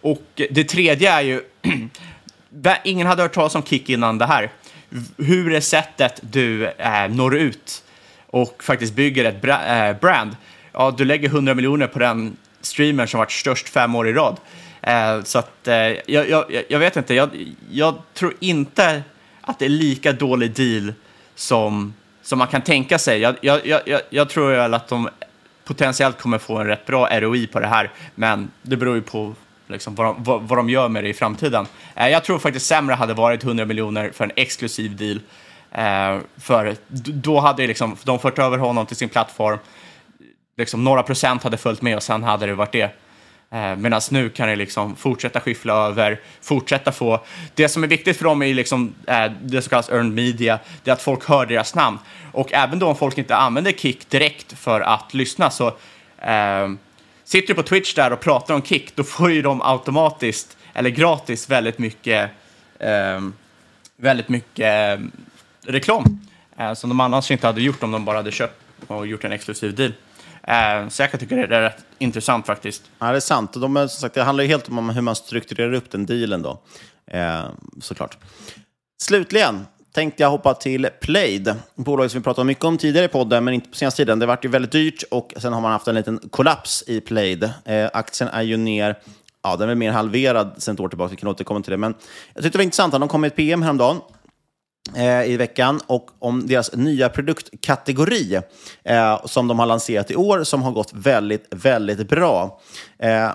[0.00, 1.40] Och det tredje är ju,
[2.84, 4.50] ingen hade hört talas om Kick innan det här.
[5.16, 7.84] Hur är sättet du eh, når ut
[8.26, 10.36] och faktiskt bygger ett bra, eh, brand?
[10.72, 14.36] Ja, du lägger 100 miljoner på den streamer som varit störst fem år i rad.
[14.82, 19.02] Eh, så att eh, jag, jag, jag vet inte, jag, jag tror inte
[19.40, 20.92] att det är lika dålig deal
[21.34, 23.20] som, som man kan tänka sig.
[23.20, 25.08] Jag, jag, jag, jag tror väl att de
[25.64, 29.34] potentiellt kommer få en rätt bra ROI på det här, men det beror ju på
[29.66, 31.66] liksom, vad, de, vad, vad de gör med det i framtiden.
[31.94, 35.20] Eh, jag tror faktiskt sämre hade varit 100 miljoner för en exklusiv deal.
[35.70, 36.76] Eh, för
[37.12, 39.58] då hade liksom, de fört över honom till sin plattform,
[40.56, 42.90] liksom, några procent hade följt med och sen hade det varit det.
[43.54, 47.24] Eh, Medan nu kan det liksom fortsätta skyffla över, fortsätta få...
[47.54, 50.90] Det som är viktigt för dem är liksom, eh, det som kallas earned media, det
[50.90, 51.98] är att folk hör deras namn.
[52.32, 55.66] Och även då om folk inte använder Kick direkt för att lyssna så
[56.18, 56.72] eh,
[57.24, 60.90] sitter du på Twitch där och pratar om Kick, då får ju de automatiskt, eller
[60.90, 62.30] gratis, väldigt mycket,
[62.78, 63.20] eh,
[63.96, 65.04] väldigt mycket eh,
[65.66, 66.26] reklam.
[66.58, 69.32] Eh, som de annars inte hade gjort om de bara hade köpt och gjort en
[69.32, 69.92] exklusiv deal.
[70.46, 72.82] Eh, så jag kan tycka det är rätt intressant faktiskt.
[72.98, 73.54] Ja, det är sant.
[73.54, 76.06] Och de är, som sagt, det handlar ju helt om hur man strukturerar upp den
[76.06, 76.62] dealen då.
[77.06, 77.44] Eh,
[77.80, 78.18] såklart.
[79.02, 83.44] Slutligen tänkte jag hoppa till Plaid, bolaget som vi pratade mycket om tidigare i podden,
[83.44, 84.18] men inte på senaste tiden.
[84.18, 87.50] Det vart ju väldigt dyrt och sen har man haft en liten kollaps i Plaid.
[87.64, 88.98] Eh, aktien är ju ner,
[89.42, 91.76] ja den är mer halverad sen ett år tillbaka, vi kan återkomma till det.
[91.76, 91.94] Men
[92.34, 94.00] jag tyckte det var intressant, att de kom med ett PM häromdagen
[94.92, 98.40] Eh, i veckan och om deras nya produktkategori
[98.84, 102.60] eh, som de har lanserat i år som har gått väldigt, väldigt bra.
[102.98, 103.30] Eh,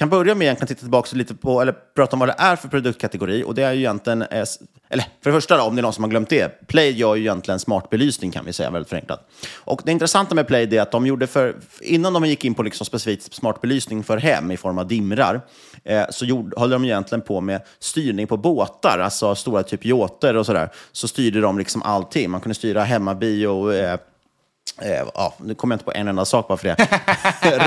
[0.00, 2.68] kan börja med att titta tillbaka lite på, eller prata om vad det är för
[2.68, 3.44] produktkategori.
[3.44, 4.44] Och det är ju egentligen, eh,
[4.88, 7.14] eller för det första då, om det är någon som har glömt det, Play gör
[7.14, 9.30] ju egentligen smart belysning kan vi säga, väldigt förenklat.
[9.54, 12.62] Och det intressanta med Play är att de gjorde för, innan de gick in på
[12.62, 15.40] liksom specifikt smart belysning för hem i form av dimrar,
[15.84, 20.36] eh, så gjorde, höll de egentligen på med styrning på båtar, alltså stora typ yachter
[20.36, 20.68] och sådär.
[20.92, 22.30] Så styrde de liksom allting.
[22.30, 24.00] Man kunde styra hemmabio, eh,
[24.78, 26.76] Eh, ja, nu kommer jag inte på en enda sak bara för det.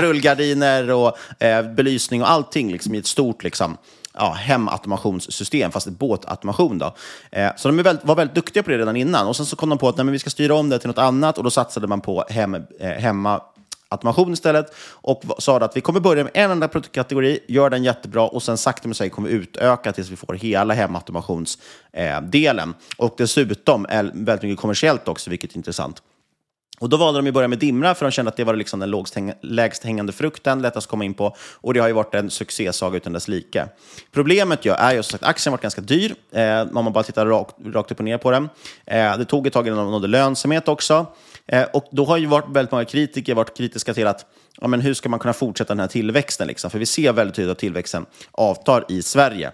[0.00, 3.76] Rullgardiner och eh, belysning och allting liksom, i ett stort liksom,
[4.14, 6.78] ja, hemautomationssystem, fast ett båtautomation.
[6.78, 6.94] Då.
[7.30, 9.26] Eh, så de är väldigt, var väldigt duktiga på det redan innan.
[9.26, 10.88] Och sen så kom de på att nej, men vi ska styra om det till
[10.88, 13.40] något annat och då satsade man på hem, eh, hemma
[13.88, 18.22] automation istället och sa att vi kommer börja med en enda produktkategori, gör den jättebra
[18.22, 22.68] och sen sakta men säkert kommer vi utöka tills vi får hela hemautomationsdelen.
[22.68, 26.02] Eh, och dessutom är väldigt mycket kommersiellt också, vilket är intressant.
[26.78, 28.80] Och då valde de att börja med dimra, för de kände att det var liksom
[28.80, 31.36] den lågst häng- lägst hängande frukten, lättast att komma in på.
[31.54, 33.66] Och det har ju varit en succésaga utan dess like.
[34.12, 37.04] Problemet ju är ju som sagt, aktien har varit ganska dyr, eh, om man bara
[37.04, 38.48] tittar rakt, rakt upp och ner på den.
[38.86, 41.06] Eh, det tog ett tag innan de nådde lönsamhet också.
[41.46, 44.26] Eh, och då har ju varit väldigt många kritiker varit kritiska till att
[44.60, 46.46] ja, men hur ska man kunna fortsätta den här tillväxten?
[46.46, 46.70] Liksom?
[46.70, 49.52] För vi ser väldigt tydligt att tillväxten avtar i Sverige.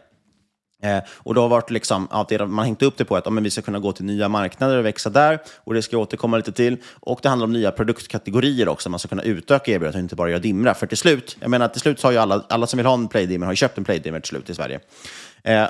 [0.83, 3.25] Eh, och då har varit liksom, ja, det man har hängt upp det på att
[3.25, 5.39] ja, men vi ska kunna gå till nya marknader och växa där.
[5.65, 6.77] Och det ska jag återkomma lite till.
[7.01, 8.91] Och det handlar om nya produktkategorier också.
[8.91, 10.75] Man ska kunna utöka erbjudandet och inte bara göra dimra.
[10.75, 12.95] För till slut, jag menar till slut så har ju alla, alla som vill ha
[12.95, 14.81] en playdimmer har ju köpt en playdimmer till slut i Sverige.
[15.43, 15.67] Eh,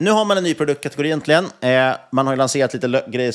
[0.00, 1.44] nu har man en ny produktkategori egentligen.
[1.60, 3.32] Eh, man har ju lanserat lite grejer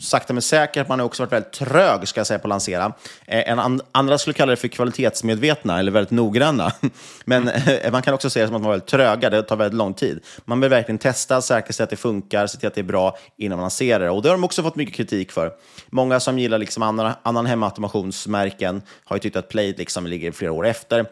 [0.00, 0.88] sakta men säkert.
[0.88, 2.92] Man har också varit väldigt trög ska jag säga, på att lansera.
[3.26, 6.72] Eh, en and andra skulle kalla det för kvalitetsmedvetna eller väldigt noggranna.
[7.24, 9.30] Men eh, man kan också säga det som att man var väldigt tröga.
[9.30, 10.20] Det tar väldigt lång tid.
[10.44, 13.58] Man vill verkligen testa, säkerställa att det funkar, se till att det är bra innan
[13.58, 14.10] man lanserar det.
[14.10, 15.52] Och det har de också fått mycket kritik för.
[15.90, 20.52] Många som gillar liksom annan, annan hemautomationsmärken har ju tyckt att Play liksom ligger flera
[20.52, 21.06] år efter.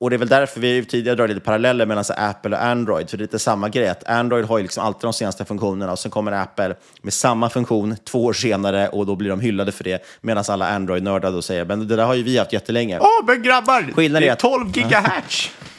[0.00, 3.10] Och det är väl därför vi tidigare dragit lite paralleller mellan så Apple och Android,
[3.10, 3.88] för det är lite samma grej.
[3.88, 7.50] att Android har ju liksom alltid de senaste funktionerna och sen kommer Apple med samma
[7.50, 11.42] funktion två år senare och då blir de hyllade för det, medan alla Android-nördar då
[11.42, 12.98] säger men det där har ju vi haft jättelänge.
[13.00, 13.92] Åh, men grabbar!
[13.94, 15.50] Skillnaden det är är att- 12 gigahertz!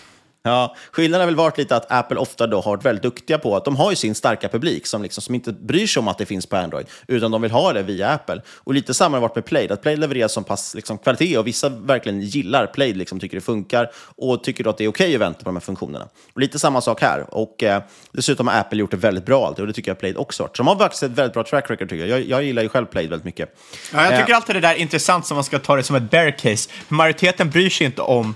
[0.46, 3.56] Ja, skillnaden har väl varit lite att Apple ofta då har varit väldigt duktiga på
[3.56, 6.18] att de har ju sin starka publik som, liksom, som inte bryr sig om att
[6.18, 8.42] det finns på Android, utan de vill ha det via Apple.
[8.58, 11.48] Och lite samma har varit med Play, att Play levererar så pass liksom, kvalitet och
[11.48, 15.16] vissa verkligen gillar Play, liksom, tycker det funkar och tycker att det är okej okay
[15.16, 16.08] att vänta på de här funktionerna.
[16.34, 17.26] Och lite samma sak här.
[17.30, 20.16] Och eh, dessutom har Apple gjort det väldigt bra alltid och det tycker jag Play
[20.16, 20.58] också har varit.
[20.58, 22.20] Så de har faktiskt ett väldigt bra track record tycker jag.
[22.20, 23.56] Jag, jag gillar ju själv Play väldigt mycket.
[23.94, 25.96] Ja, jag tycker Eh, alltid det där är intressant som man ska ta det som
[25.96, 26.70] ett bear case.
[26.88, 28.36] Majoriteten bryr sig inte om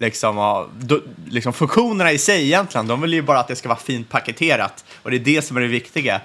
[0.00, 2.86] liksom, ja, do, liksom funktionerna i sig egentligen.
[2.86, 5.56] De vill ju bara att det ska vara fint paketerat och det är det som
[5.56, 6.20] är det viktiga.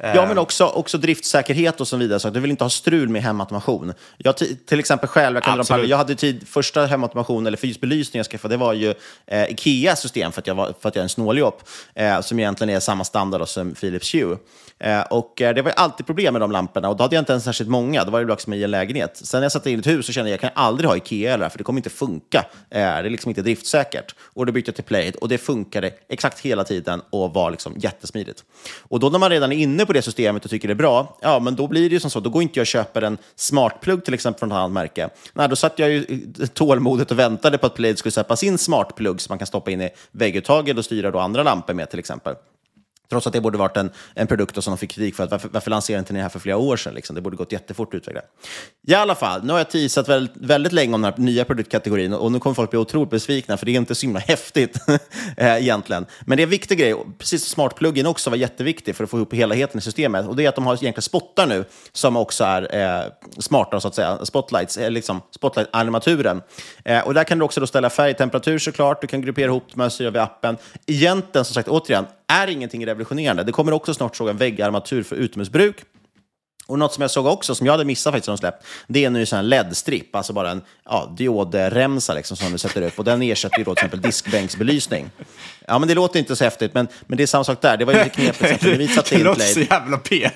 [0.00, 2.20] Ja, men också, också driftsäkerhet och så vidare.
[2.20, 3.92] Så du vill inte ha strul med hemautomation.
[4.18, 8.26] Jag till exempel själv, jag, kan på- jag hade tid, första hemautomation eller fysbelysning jag
[8.26, 8.94] skaffade, det var ju
[9.26, 11.62] eh, Ikeas system för att jag, var, för att jag är en snåljåp,
[11.94, 14.36] eh, som egentligen är samma standard som Philips Hue.
[14.80, 17.20] Eh, och eh, det var ju alltid problem med de lamporna och då hade jag
[17.22, 18.04] inte ens särskilt många.
[18.04, 19.16] Då var det liksom i en lägenhet.
[19.24, 20.96] Sen när jag satte in ett hus så kände jag att jag kan aldrig ha
[20.96, 22.38] Ikea eller för det kommer inte funka.
[22.70, 24.14] Eh, det är liksom inte driftsäkert.
[24.20, 27.74] Och då bytte jag till Play och det funkade exakt hela tiden och var liksom
[27.76, 28.44] jättesmidigt.
[28.80, 31.16] Och då när man redan är inne på det systemet och tycker det är bra,
[31.20, 33.18] ja men då blir det ju som så, då går inte jag och köper en
[33.36, 35.08] smartplugg till exempel från ett annat märke.
[35.32, 36.04] Nej, då satt jag ju
[36.54, 39.80] tålmodigt och väntade på att Plejd skulle släppa sin smartplugg som man kan stoppa in
[39.80, 42.34] i vägguttaget och styra då andra lampor med till exempel.
[43.10, 45.24] Trots att det borde varit en, en produkt som de fick kritik för.
[45.24, 46.94] Att varför, varför lanserade inte ni det här för flera år sedan?
[46.94, 47.16] Liksom?
[47.16, 48.22] Det borde gått jättefort att utveckla.
[48.86, 52.12] I alla fall, nu har jag teasat väldigt, väldigt länge om den här nya produktkategorin
[52.12, 54.78] och nu kommer folk bli otroligt besvikna för det är inte så himla häftigt
[55.36, 56.06] eh, egentligen.
[56.20, 59.16] Men det är en viktig grej, precis som smartpluggen också var jätteviktig för att få
[59.16, 60.26] ihop helheten i systemet.
[60.26, 63.88] Och det är att de har egentligen spottar nu som också är eh, smarta, så
[63.88, 64.24] att säga.
[64.24, 66.42] Spotlights, eh, liksom spotlight-armaturen.
[66.84, 69.00] Eh, och där kan du också då ställa färgtemperatur såklart.
[69.00, 70.56] Du kan gruppera ihop de här styra via appen.
[70.86, 73.44] Egentligen, som sagt, återigen, är ingenting revolutionerande.
[73.44, 75.76] Det kommer också snart såg en väggarmatur för utomhusbruk.
[76.68, 79.02] Och något som jag såg också, som jag hade missat faktiskt när de släppt, det
[79.02, 82.82] är en ny sån här LED-stripp, alltså bara en ja, diodremsa liksom, som du sätter
[82.82, 82.98] upp.
[82.98, 85.10] Och den ersätter ju då till exempel diskbänksbelysning.
[85.66, 87.76] Ja, men det låter inte så häftigt, men, men det är samma sak där.
[87.76, 88.64] Det var ju lite knepigt.
[88.64, 90.30] vi satte Det låter så jävla P.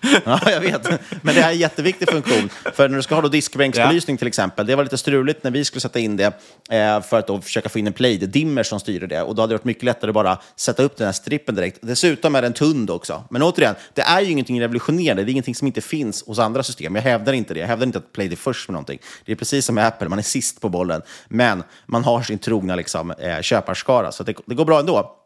[0.24, 0.88] Ja, jag vet.
[1.22, 2.48] Men det här är en jätteviktig funktion.
[2.74, 5.64] För när du ska ha då diskbänksbelysning till exempel, det var lite struligt när vi
[5.64, 6.26] skulle sätta in det
[6.70, 9.22] eh, för att då försöka få in en play-dimmer som styr det.
[9.22, 11.78] Och då hade det varit mycket lättare att bara sätta upp den här strippen direkt.
[11.82, 13.24] Dessutom är den tunn också.
[13.30, 15.24] Men återigen, det är ju ingenting revolutionerande.
[15.24, 16.94] Det är ingenting som inte finns hos andra system.
[16.94, 17.60] Jag hävdar inte det.
[17.60, 18.98] Jag hävdar inte att Play är först med någonting.
[19.24, 21.02] Det är precis som med Apple, man är sist på bollen.
[21.28, 25.16] Men man har sin trogna liksom, eh, köparskara, så det, det går bra ändå.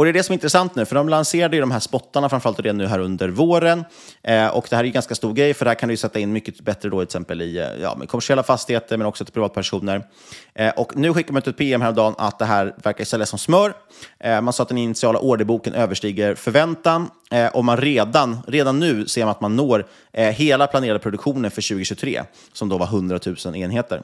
[0.00, 2.28] Och det är det som är intressant nu, för de lanserade ju de här spottarna
[2.28, 3.84] framförallt redan nu här under våren.
[4.22, 5.92] Eh, och det här är ju en ganska stor grej, för det här kan du
[5.92, 9.06] ju sätta in mycket bättre då, till exempel i eh, ja, med kommersiella fastigheter, men
[9.06, 10.06] också till privatpersoner.
[10.54, 13.38] Eh, och nu skickar man ut ett PM häromdagen att det här verkar säljas som
[13.38, 13.72] smör.
[14.18, 17.10] Eh, man sa att den initiala orderboken överstiger förväntan.
[17.30, 21.50] Eh, och man redan, redan nu ser man att man når eh, hela planerade produktionen
[21.50, 24.02] för 2023, som då var 100 000 enheter.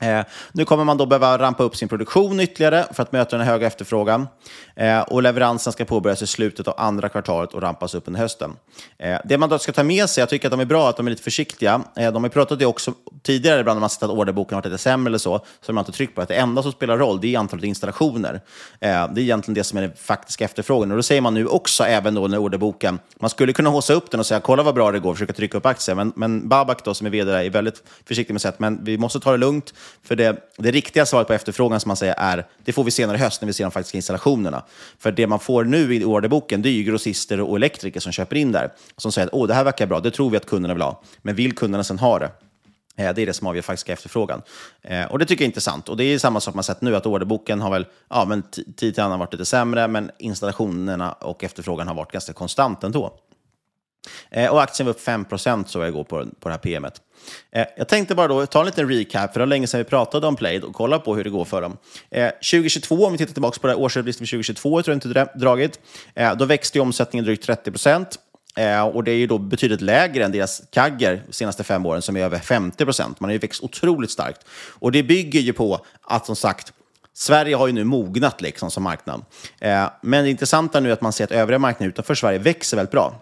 [0.00, 3.46] Eh, nu kommer man då behöva rampa upp sin produktion ytterligare för att möta den
[3.46, 4.28] höga efterfrågan.
[4.76, 8.56] Eh, och leveransen ska påbörjas i slutet av andra kvartalet och rampas upp under hösten.
[8.98, 10.96] Eh, det man då ska ta med sig, jag tycker att de är bra att
[10.96, 11.82] de är lite försiktiga.
[11.96, 14.72] Eh, de har pratat det också tidigare, ibland när man sett att orderboken har varit
[14.72, 16.98] lite sämre eller så, så har man inte tryckt på att det enda som spelar
[16.98, 18.40] roll det är antalet installationer.
[18.80, 20.90] Eh, det är egentligen det som är den faktiska efterfrågan.
[20.90, 24.10] Och då säger man nu också, även då när orderboken, man skulle kunna håsa upp
[24.10, 25.96] den och säga kolla vad bra det går, försöka trycka upp aktien.
[25.96, 28.60] Men, men Babak då, som är vd där, är väldigt försiktig med att säga att
[28.60, 29.74] men vi måste ta det lugnt.
[30.02, 33.16] För det, det riktiga svaret på efterfrågan som man säger är, det får vi senare
[33.16, 34.64] i höst när vi ser de faktiska installationerna.
[34.98, 38.36] För det man får nu i orderboken, det är ju grossister och elektriker som köper
[38.36, 38.72] in där.
[38.96, 41.02] Som säger att Åh, det här verkar bra, det tror vi att kunderna vill ha.
[41.22, 42.30] Men vill kunderna sen ha det?
[42.96, 44.42] Eh, det är det som avgör faktiska efterfrågan.
[44.82, 45.88] Eh, och det tycker jag är intressant.
[45.88, 48.42] Och det är samma sak man sett nu, att orderboken har väl, ja men
[48.76, 53.18] tid till annan varit lite sämre, men installationerna och efterfrågan har varit ganska konstant ändå.
[54.30, 55.24] Eh, Och aktien var upp 5
[55.66, 56.94] såg jag igår på, på det här PMet.
[57.52, 59.84] Eh, Jag tänkte bara då ta en liten recap, för det var länge sedan vi
[59.84, 61.76] pratade om Plaid och kolla på hur det går för dem.
[62.10, 65.38] Eh, 2022, om vi tittar tillbaka på det här årsredovisningen för 2022, tror jag inte
[65.38, 65.80] dragit,
[66.14, 68.18] eh, då växte ju omsättningen drygt 30 procent.
[68.56, 72.02] Eh, och det är ju då betydligt lägre än deras kagger de senaste fem åren
[72.02, 73.20] som är över 50 procent.
[73.20, 74.44] Man har ju växt otroligt starkt.
[74.68, 76.72] Och det bygger ju på att, som sagt,
[77.14, 79.24] Sverige har ju nu mognat liksom som marknad.
[79.60, 82.76] Eh, men det intressanta nu är att man ser att övriga marknader utanför Sverige växer
[82.76, 83.20] väldigt bra.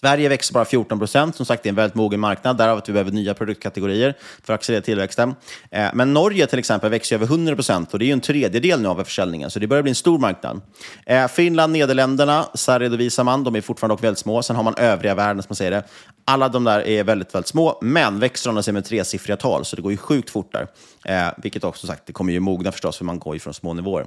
[0.00, 1.36] Sverige växer bara 14 procent.
[1.36, 2.56] Som sagt, det är en väldigt mogen marknad.
[2.56, 5.34] Därav att vi behöver nya produktkategorier för att accelerera tillväxten.
[5.70, 8.82] Eh, Men Norge till exempel växer över 100 procent och det är ju en tredjedel
[8.82, 10.60] nu av försäljningen, så det börjar bli en stor marknad.
[11.06, 13.44] Eh, Finland, Nederländerna, så här redovisar man.
[13.44, 14.42] De är fortfarande dock väldigt små.
[14.42, 15.82] Sen har man övriga världen, som man säger det.
[16.24, 19.76] Alla de där är väldigt, väldigt små, men växer de sig med tresiffriga tal, så
[19.76, 20.66] det går ju sjukt fort där.
[21.04, 23.74] Eh, vilket också sagt, det kommer ju mogna förstås, för man går ju från små
[23.74, 24.06] nivåer.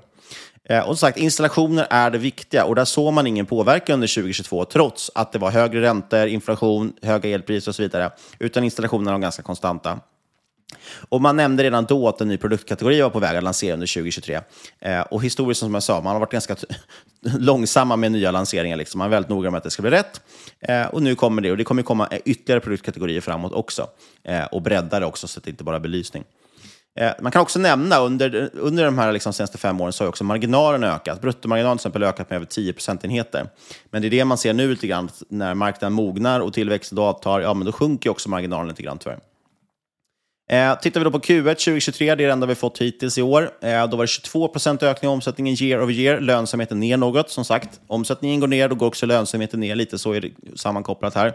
[0.70, 4.16] Eh, och som sagt, installationer är det viktiga och där såg man ingen påverkan under
[4.16, 8.12] 2022 trots att det var högre räntor, inflation, höga elpriser och så vidare.
[8.40, 10.00] Utan installationerna var ganska konstanta.
[11.10, 13.88] Och man nämnde redan då att en ny produktkategori var på väg att lansera under
[13.88, 14.40] 2023.
[14.80, 16.56] Eh, och historiskt, som jag sa, man har varit ganska
[17.22, 18.78] långsamma med nya lanseringar.
[18.78, 19.00] Liksom.
[19.00, 20.22] Man är väldigt noga med att det ska bli rätt.
[20.60, 23.88] Eh, och nu kommer det, och det kommer komma ytterligare produktkategorier framåt också.
[24.24, 26.24] Eh, och bredda det också, så att det inte bara är belysning.
[26.96, 30.10] Eh, man kan också nämna, under, under de här liksom senaste fem åren så har
[30.10, 31.22] också marginalen ökat.
[31.22, 33.50] Bruttomarginalen till exempel ökat med över 10 procentenheter.
[33.90, 37.40] Men det är det man ser nu lite grann, när marknaden mognar och tillväxten avtar,
[37.40, 39.20] ja men då sjunker också marginalen lite grann tyvärr.
[40.50, 43.22] Eh, tittar vi då på Q1 2023, det är det enda vi fått hittills i
[43.22, 46.20] år, eh, då var det 22 procent ökning i omsättningen year over year.
[46.20, 47.82] Lönsamheten ner något, som sagt.
[47.88, 51.34] Omsättningen går ner, då går också lönsamheten ner lite, så är det sammankopplat här.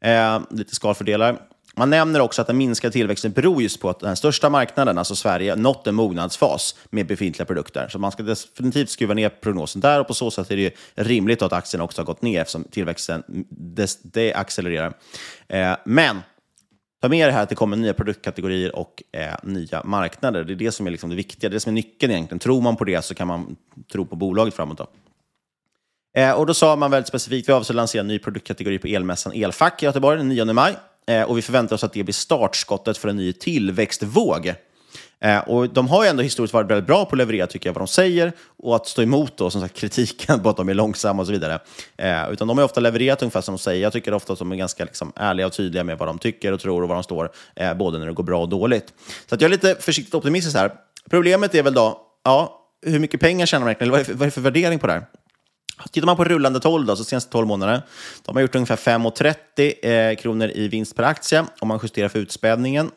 [0.00, 1.38] Eh, lite skalfördelar.
[1.78, 5.16] Man nämner också att den minskade tillväxten beror just på att den största marknaden, alltså
[5.16, 7.88] Sverige, nått en mognadsfas med befintliga produkter.
[7.88, 11.42] Så man ska definitivt skruva ner prognosen där och på så sätt är det rimligt
[11.42, 13.22] att aktien också har gått ner eftersom tillväxten
[14.02, 14.92] deaccelererar.
[15.48, 16.22] Eh, men
[17.00, 20.44] Ta med det här att det kommer nya produktkategorier och eh, nya marknader.
[20.44, 22.38] Det är det som är liksom det viktiga, det, är det som är nyckeln egentligen.
[22.38, 23.56] Tror man på det så kan man
[23.92, 24.78] tro på bolaget framåt.
[24.78, 24.86] Då.
[26.20, 28.86] Eh, och då sa man väldigt specifikt, vi avser att lansera en ny produktkategori på
[28.86, 30.76] elmässan Elfack i Göteborg den 9 maj.
[31.06, 34.54] Eh, och vi förväntar oss att det blir startskottet för en ny tillväxtvåg.
[35.20, 37.74] Eh, och de har ju ändå historiskt varit väldigt bra på att leverera, tycker jag,
[37.74, 40.74] vad de säger och att stå emot då, som sagt, kritiken på att de är
[40.74, 41.58] långsamma och så vidare.
[41.96, 43.82] Eh, utan de har ofta levererat ungefär som de säger.
[43.82, 46.52] Jag tycker ofta att de är ganska liksom, ärliga och tydliga med vad de tycker
[46.52, 48.92] och tror och var de står, eh, både när det går bra och dåligt.
[49.26, 50.72] Så att jag är lite försiktigt optimistisk här.
[51.10, 53.90] Problemet är väl då, ja, hur mycket pengar tjänar man egentligen?
[53.90, 55.06] Vad är, för, vad är det för värdering på det här?
[55.90, 57.82] Tittar man på rullande 12, då, så senaste 12 månader,
[58.24, 62.18] de har gjort ungefär 5,30 eh, kronor i vinst per aktie om man justerar för
[62.18, 62.90] utspädningen.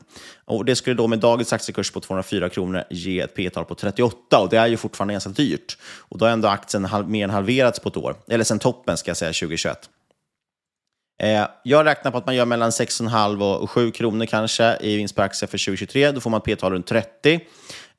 [0.46, 4.40] Och det skulle då med dagens aktiekurs på 204 kronor ge ett P-tal på 38
[4.40, 5.78] och det är ju fortfarande ganska dyrt.
[5.98, 8.98] Och då har ändå aktien halv, mer än halverats på ett år, eller sen toppen
[8.98, 9.90] ska jag säga 2021.
[11.22, 15.16] Eh, jag räknar på att man gör mellan 6,5 och 7 kronor kanske i vinst
[15.16, 16.12] per aktie för 2023.
[16.12, 17.40] Då får man ett P-tal runt 30.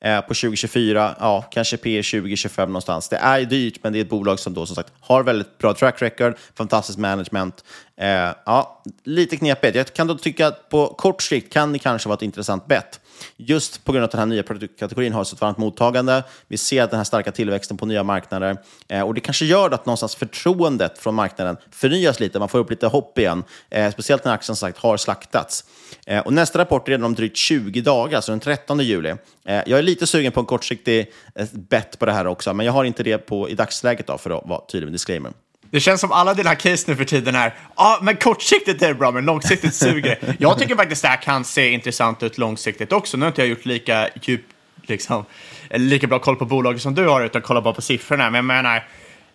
[0.03, 3.09] Eh, på 2024, ja, kanske P 20-25 någonstans.
[3.09, 5.73] Det är dyrt, men det är ett bolag som då som sagt har väldigt bra
[5.73, 7.63] track record, fantastiskt management.
[7.97, 9.75] Eh, ja, lite knepigt.
[9.75, 13.00] Jag kan då tycka att på kort sikt kan det kanske vara ett intressant bett.
[13.37, 16.23] Just på grund av att den här nya produktkategorin har ett så varmt mottagande.
[16.47, 18.57] Vi ser att den här starka tillväxten på nya marknader.
[18.87, 22.39] Eh, och det kanske gör att någonstans förtroendet från marknaden förnyas lite.
[22.39, 23.43] Man får upp lite hopp igen.
[23.69, 25.65] Eh, speciellt när aktien sagt har slaktats.
[26.05, 29.09] Eh, och nästa rapport är redan om drygt 20 dagar, så den 13 juli.
[29.45, 32.53] Eh, jag är lite sugen på en kortsiktig eh, bet bett på det här också,
[32.53, 35.31] men jag har inte det på, i dagsläget då, för att vara tydlig med disclaimer.
[35.71, 38.87] Det känns som alla dina case nu för tiden är, ja, ah, men kortsiktigt är
[38.87, 42.91] det bra, men långsiktigt suger Jag tycker faktiskt det här kan se intressant ut långsiktigt
[42.91, 43.17] också.
[43.17, 44.41] Nu har inte jag gjort lika djup,
[44.81, 45.25] liksom,
[45.69, 48.29] lika bra koll på bolaget som du har, utan kollar bara på siffrorna.
[48.29, 48.75] Men jag menar,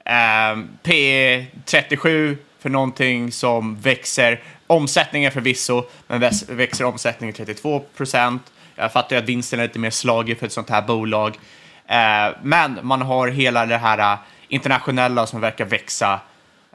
[0.04, 4.42] eh, P 37 för någonting som växer.
[4.66, 8.42] Omsättningen förvisso, men växer omsättningen 32 procent.
[8.74, 11.38] Jag fattar ju att vinsten är lite mer slagig för ett sånt här bolag.
[11.86, 14.18] Eh, men man har hela det här
[14.48, 16.20] internationella som verkar växa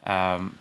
[0.06, 0.58] um,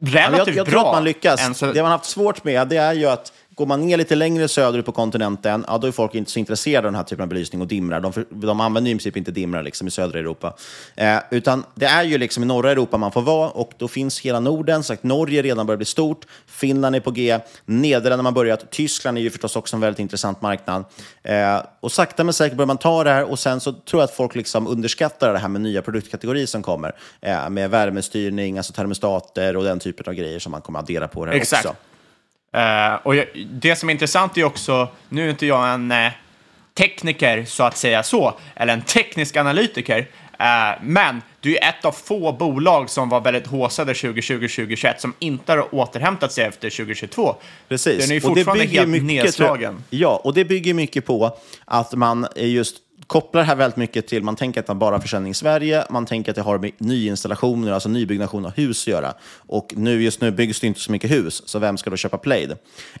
[0.00, 0.72] relativt jag, jag bra.
[0.72, 1.58] tror att man lyckas.
[1.58, 1.72] Så...
[1.72, 4.86] Det man haft svårt med det är ju att Går man ner lite längre söderut
[4.86, 7.60] på kontinenten, ja, då är folk inte så intresserade av den här typen av belysning
[7.60, 8.00] och dimrar.
[8.00, 10.54] De, de använder ju i princip inte dimrar liksom, i södra Europa.
[10.96, 14.20] Eh, utan det är ju liksom i norra Europa man får vara och då finns
[14.20, 14.82] hela Norden.
[14.82, 19.22] Sagt, Norge redan börjar bli stort, Finland är på G, Nederländerna har börjat, Tyskland är
[19.22, 20.84] ju förstås också en väldigt intressant marknad.
[21.22, 24.04] Eh, och sakta men säkert börjar man ta det här och sen så tror jag
[24.04, 26.92] att folk liksom underskattar det här med nya produktkategorier som kommer.
[27.20, 31.24] Eh, med värmestyrning, alltså termostater och den typen av grejer som man kommer addera på
[31.24, 31.66] det här Exakt.
[31.66, 31.76] också.
[32.56, 36.10] Uh, och jag, det som är intressant är också, nu är inte jag en uh,
[36.74, 41.92] tekniker så att säga så, eller en teknisk analytiker, uh, men du är ett av
[41.92, 47.34] få bolag som var väldigt håsade 2020-2021 som inte har återhämtat sig efter 2022.
[47.68, 47.98] Precis.
[47.98, 49.84] Den är ju fortfarande helt mycket, nedslagen.
[49.90, 52.76] Ja, och det bygger mycket på att man är just
[53.08, 55.84] kopplar det här väldigt mycket till, man tänker att man bara har försäljning i Sverige,
[55.90, 59.14] man tänker att det har med nyinstallationer, alltså nybyggnation av hus att göra.
[59.36, 62.18] Och nu, just nu byggs det inte så mycket hus, så vem ska då köpa
[62.18, 62.56] Plaid?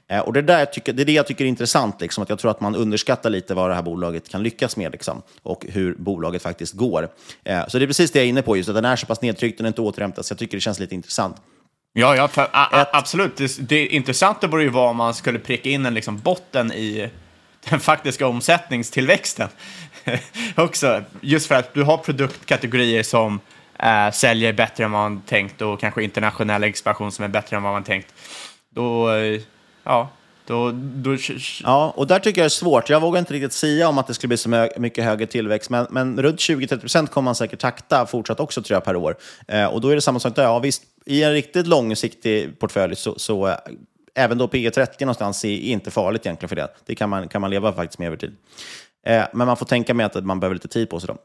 [0.08, 2.38] Eh, och det, där tycker, det är det jag tycker är intressant, liksom, att jag
[2.38, 5.94] tror att man underskattar lite vad det här bolaget kan lyckas med liksom, och hur
[5.94, 7.08] bolaget faktiskt går.
[7.44, 9.06] Eh, så det är precis det jag är inne på, just att den är så
[9.06, 11.36] pass nedtryckt, den är inte återhämtat, så jag tycker det känns lite intressant.
[11.92, 13.36] Ja, ja för, a, a, absolut.
[13.36, 17.10] Det, det intressanta borde ju vara om man skulle pricka in en liksom botten i
[17.70, 19.48] den faktiska omsättningstillväxten.
[20.56, 21.02] också.
[21.20, 23.40] Just för att du har produktkategorier som
[23.78, 27.62] eh, säljer bättre än vad man tänkt och kanske internationell expansion som är bättre än
[27.62, 28.14] vad man tänkt.
[28.70, 29.10] Då,
[29.84, 30.08] ja,
[30.48, 31.16] då, då...
[31.62, 32.88] Ja, och där tycker jag det är svårt.
[32.88, 35.86] Jag vågar inte riktigt säga om att det skulle bli så mycket högre tillväxt, men,
[35.90, 39.16] men runt 20-30% kommer man säkert takta fortsatt också tror jag per år.
[39.48, 40.42] Eh, och då är det samma sak där.
[40.42, 43.56] Ja, visst, i en riktigt långsiktig portfölj så, så
[44.14, 46.68] även då P30 någonstans är inte farligt egentligen för det.
[46.86, 48.36] Det kan man, kan man leva faktiskt med över tid.
[49.06, 51.16] Eh, men man får tänka med att man behöver lite tid på sig då.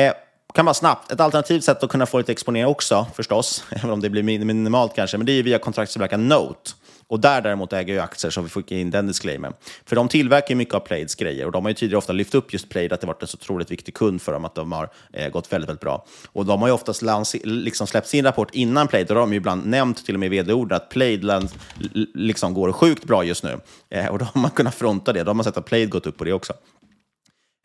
[0.00, 0.12] Eh,
[0.54, 1.12] kan vara snabbt.
[1.12, 4.94] Ett alternativt sätt att kunna få lite exponering också, förstås, även om det blir minimalt
[4.94, 6.70] kanske, men det är via kontraktsförverkan Note.
[7.10, 9.52] Och där däremot äger jag aktier, så vi får in den disclaimer.
[9.86, 12.34] För de tillverkar ju mycket av Plaids grejer och de har ju tidigare ofta lyft
[12.34, 14.72] upp just Plaid, att det varit en så otroligt viktig kund för dem, att de
[14.72, 16.06] har eh, gått väldigt, väldigt bra.
[16.32, 17.02] Och de har ju oftast
[17.44, 20.20] liksom släppt sin rapport innan Plaid, och de har de ju ibland nämnt till och
[20.20, 21.24] med i vd-ord att Plaid
[22.14, 23.60] liksom går sjukt bra just nu.
[23.90, 26.06] Eh, och då har man kunnat fronta det, då har man sett att Plaid gått
[26.06, 26.52] upp på det också.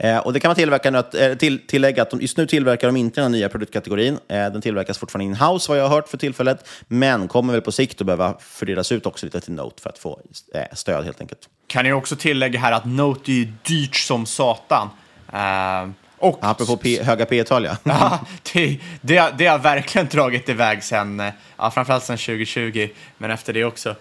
[0.04, 2.98] Eh, och det kan man tillverka, eh, till, tillägga att de, just nu tillverkar de
[2.98, 4.20] inte den nya produktkategorin.
[4.28, 7.72] Eh, den tillverkas fortfarande in-house vad jag har hört för tillfället, men kommer väl på
[7.72, 10.20] sikt att behöva fördelas ut också lite till Note för att få
[10.54, 11.50] eh, stöd helt enkelt.
[11.68, 14.90] Kan jag också tillägga här att Note är dyrt som satan.
[15.34, 16.40] Uh, och...
[16.42, 17.78] Apropå P höga P-tal, ja.
[17.84, 18.20] ja
[18.54, 21.24] det, det, det, har verkligen dragit iväg sen,
[21.58, 23.96] ja, framförallt sen 2020, men efter det också.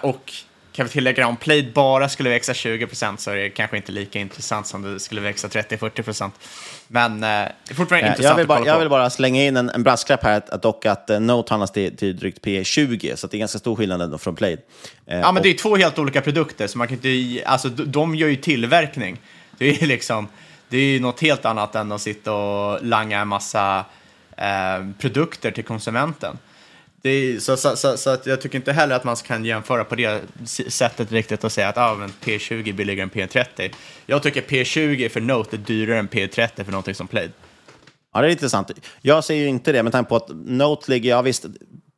[0.00, 0.32] Och
[0.72, 4.18] kan vi tillägga om Plaid bara skulle växa 20% så är det kanske inte lika
[4.18, 6.30] intressant som det skulle växa 30-40%.
[6.88, 9.44] Men eh, det är fortfarande eh, intressant jag vill, bara, att jag vill bara slänga
[9.44, 13.16] in en, en brasklapp här, att, dock att uh, Note handlas till, till drygt P20,
[13.16, 14.58] så det är ganska stor skillnad ändå från Plaid.
[15.06, 17.68] Eh, ja, men och, det är två helt olika produkter, så man kan inte, alltså,
[17.68, 19.20] de, gör ju tillverkning.
[19.58, 20.28] Det är liksom,
[20.68, 23.84] det är något helt annat än att sitta och langa en massa
[24.36, 26.38] eh, produkter till konsumenten.
[27.02, 29.94] Är, så, så, så, så, att jag tycker inte heller att man kan jämföra på
[29.94, 30.22] det
[30.68, 33.74] sättet riktigt och säga att ah, men P20 är billigare än P30.
[34.06, 37.30] Jag tycker P20 för Note är dyrare än P30 för någonting som Plaid.
[38.12, 38.70] Ja, det är intressant.
[39.00, 41.46] Jag ser ju inte det med tanke på att Note ligger, ja visst,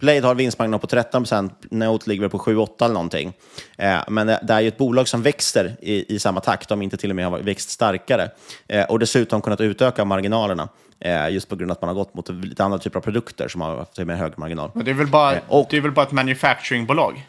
[0.03, 3.32] Blade har vinstmarginal på 13 procent, Note ligger väl på 7-8 eller någonting.
[3.78, 6.82] Eh, men det, det, är ju ett bolag som växer i, i samma takt, om
[6.82, 8.30] inte till och med har växt starkare.
[8.68, 10.68] Eh, och dessutom kunnat utöka marginalerna.
[11.05, 13.48] Eh, just på grund av att man har gått mot lite andra typer av produkter
[13.48, 14.70] som har haft med hög marginal.
[14.74, 17.28] Men det, är väl bara, eh, och, det är väl bara ett manufacturingbolag?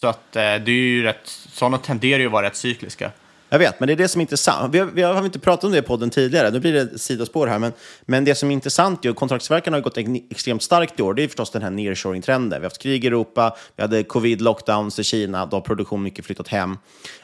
[0.00, 3.10] Så att eh, det är ju rätt, sådana tenderar ju att vara rätt cykliska.
[3.48, 4.74] Jag vet, men det är det som är intressant.
[4.74, 7.46] Vi har, vi har inte pratat om det i podden tidigare, nu blir det sidospår
[7.46, 9.98] här, men, men det som är intressant, ju, kontraktsverkan har gått
[10.30, 12.60] extremt starkt i år, det är förstås den här nearshoring-trenden.
[12.60, 16.26] Vi har haft krig i Europa, vi hade covid-lockdowns i Kina, då har produktion mycket
[16.26, 16.78] flyttat hem.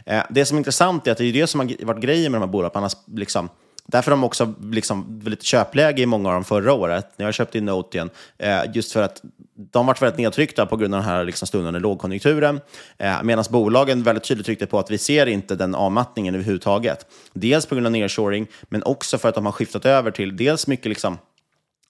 [0.07, 2.41] Eh, det som är intressant är att det är det som har varit grejen med
[2.41, 3.49] de här bolagen, man har liksom
[3.91, 7.35] Därför har de också liksom lite köpläge i många av dem förra året, när jag
[7.35, 8.11] köpte in Note igen.
[8.39, 9.23] Eh, just för att
[9.55, 12.61] de varit väldigt nedtryckta på grund av den här liksom stundande lågkonjunkturen.
[12.99, 17.07] Eh, Medan bolagen väldigt tydligt tryckte på att vi ser inte den avmattningen överhuvudtaget.
[17.33, 20.67] Dels på grund av nearshoring, men också för att de har skiftat över till dels
[20.67, 21.19] mycket liksom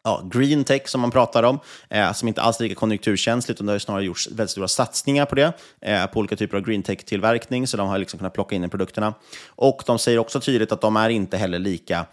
[0.05, 3.67] ja, green tech som man pratar om, eh, som inte alls är lika konjunkturkänsligt, utan
[3.67, 6.83] det har snarare gjorts väldigt stora satsningar på det, eh, på olika typer av green
[6.83, 9.15] tech-tillverkning, så de har liksom kunnat plocka in i produkterna.
[9.49, 12.07] Och de säger också tydligt att de är inte heller lika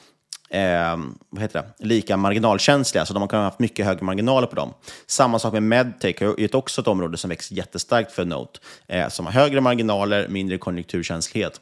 [0.50, 0.98] eh,
[1.30, 1.86] vad heter det?
[1.86, 4.74] lika marginalkänsliga, så de har kunnat haft mycket högre marginaler på dem.
[5.08, 9.26] Samma sak med medtech, är också ett område som växer jättestarkt för Note, eh, som
[9.26, 11.62] har högre marginaler, mindre konjunkturkänslighet.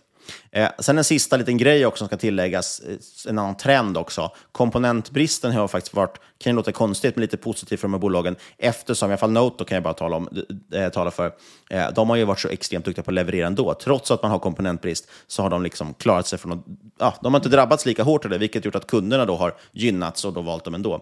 [0.51, 4.31] Eh, sen en sista liten grej också som ska tilläggas, eh, en annan trend också.
[4.51, 8.35] Komponentbristen har faktiskt varit, kan ju låta konstigt, men lite positivt för de här bolagen,
[8.57, 10.29] eftersom, i alla fall Note kan jag bara tala, om,
[10.73, 11.31] eh, tala för,
[11.69, 13.73] eh, de har ju varit så extremt duktiga på att leverera ändå.
[13.73, 16.65] Trots att man har komponentbrist så har de liksom klarat sig från att,
[16.99, 19.53] ja, de har inte drabbats lika hårt av det, vilket gjort att kunderna då har
[19.71, 21.01] gynnats och då valt dem ändå.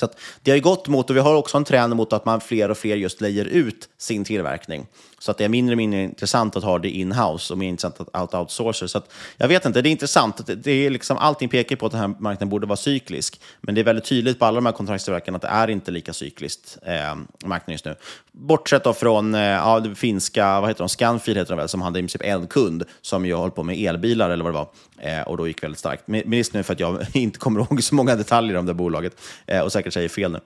[0.00, 0.08] Så
[0.42, 2.70] det har ju gått mot, och vi har också en trend mot att man fler
[2.70, 4.86] och fler just lejer ut sin tillverkning.
[5.18, 7.96] Så att det är mindre och mindre intressant att ha det in-house och mer intressant
[8.12, 8.88] att outsourca.
[8.88, 10.40] Så att, jag vet inte, det är intressant.
[10.46, 13.40] Det är liksom, allting pekar på att den här marknaden borde vara cyklisk.
[13.60, 16.12] Men det är väldigt tydligt på alla de här kontraktstillverkarna att det är inte lika
[16.12, 17.14] cykliskt, eh,
[17.44, 17.96] marknaden just nu.
[18.32, 21.82] Bortsett då från eh, ja, det finska, vad heter de, Scanfil heter de väl, som
[21.82, 24.68] hade i princip en kund som ju håller på med elbilar eller vad det var.
[25.02, 26.02] Eh, och då gick väldigt starkt.
[26.06, 29.60] Minst nu för att jag inte kommer ihåg så många detaljer om det bolaget eh,
[29.60, 30.40] och säkert säger fel nu.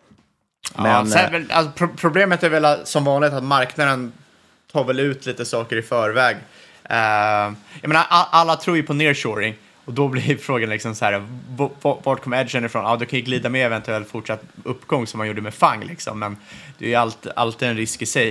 [0.75, 4.13] Men, ja, sen, eh, alltså, pro problemet är väl som vanligt att marknaden
[4.73, 6.37] tar väl ut lite saker i förväg.
[6.91, 9.55] Uh, jag menar, alla tror ju på nearshoring
[9.85, 11.27] och då blir frågan liksom så här,
[12.03, 12.85] vart kommer edgen ifrån?
[12.85, 16.19] Ja, du kan ju glida med eventuellt fortsatt uppgång som man gjorde med FANG, liksom,
[16.19, 16.37] men
[16.79, 18.29] det är ju alltid, alltid en risk i sig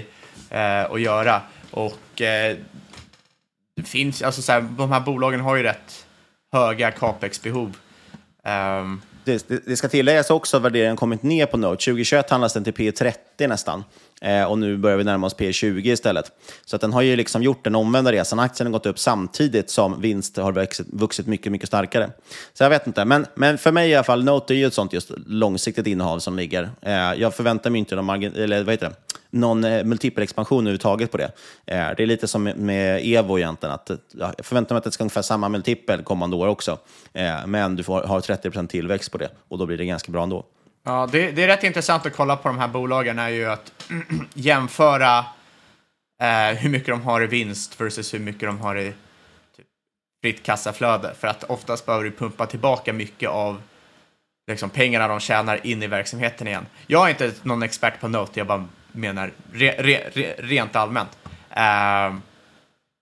[0.51, 1.41] uh, att göra.
[1.71, 2.57] Och uh,
[3.76, 6.05] det finns, alltså så här, de här bolagen har ju rätt
[6.52, 7.78] höga capex-behov.
[8.43, 11.86] Um, det, det, det, ska tilläggas också att värderingen kommit ner på Note.
[11.86, 13.84] 2021 handlas den till P30 nästan.
[14.22, 16.32] Eh, och nu börjar vi närma oss P20 istället.
[16.66, 18.39] Så att den har ju liksom gjort den omvända resan.
[18.39, 22.10] Aktien har gått upp samtidigt som vinst har vuxit, vuxit mycket, mycket starkare.
[22.54, 24.74] Så jag vet inte, men, men för mig i alla fall, Note är ju ett
[24.74, 26.70] sånt just långsiktigt innehav som ligger.
[26.82, 28.96] Eh, jag förväntar mig inte någon, eller, vad heter det?
[29.36, 31.32] Någon eh, multipel multipelexpansion överhuvudtaget på det.
[31.66, 35.04] Eh, det är lite som med Evo egentligen, att jag förväntar mig att det ska
[35.04, 36.80] ungefär samma multipel kommande år också.
[37.14, 40.24] Eh, men du får, har 30% tillväxt på det och då blir det ganska bra
[40.24, 40.46] ändå.
[40.84, 43.72] Ja, det, det, är rätt intressant att kolla på de här bolagen är ju att
[44.34, 45.26] jämföra
[46.22, 48.94] eh, hur mycket de har i vinst versus hur mycket de har i
[49.58, 49.66] typ,
[50.24, 51.14] fritt kassaflöde.
[51.20, 53.62] För att oftast behöver du pumpa tillbaka mycket av
[54.52, 56.66] liksom, pengarna de tjänar in i verksamheten igen.
[56.88, 61.10] Jag är inte någon expert på Note, jag bara menar re, re, re, rent allmänt.
[61.50, 62.14] Eh,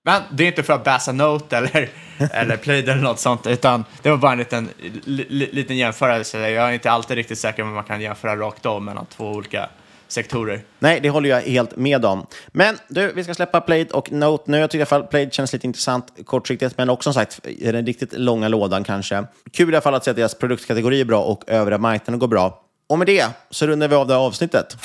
[0.05, 1.89] men det är inte för att bassa Note eller,
[2.31, 4.69] eller Plaid eller något sånt, utan det var bara en liten,
[5.03, 6.49] li, li, liten jämförelse.
[6.49, 9.31] Jag är inte alltid riktigt säker på om man kan jämföra rakt av mellan två
[9.31, 9.69] olika
[10.07, 10.61] sektorer.
[10.79, 12.27] Nej, det håller jag helt med om.
[12.47, 14.57] Men du, vi ska släppa Plaid och Note nu.
[14.57, 17.71] Jag tycker i alla fall Plaid känns lite intressant kortsiktigt, men också som sagt, i
[17.71, 19.25] den riktigt långa lådan kanske.
[19.51, 22.27] Kul i alla fall att se att deras produktkategori är bra och övriga marknaden går
[22.27, 22.63] bra.
[22.87, 24.77] Och med det så rundar vi av det här avsnittet.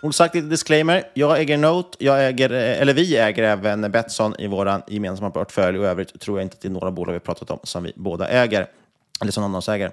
[0.00, 1.04] Och sagt lite disclaimer.
[1.14, 5.78] Jag äger Note, jag äger, eh, eller vi äger även Betsson i vår gemensamma portfölj
[5.78, 7.82] och i övrigt tror jag inte att det är några bolag vi pratat om som
[7.82, 8.66] vi båda äger.
[9.20, 9.90] Eller som någon äger.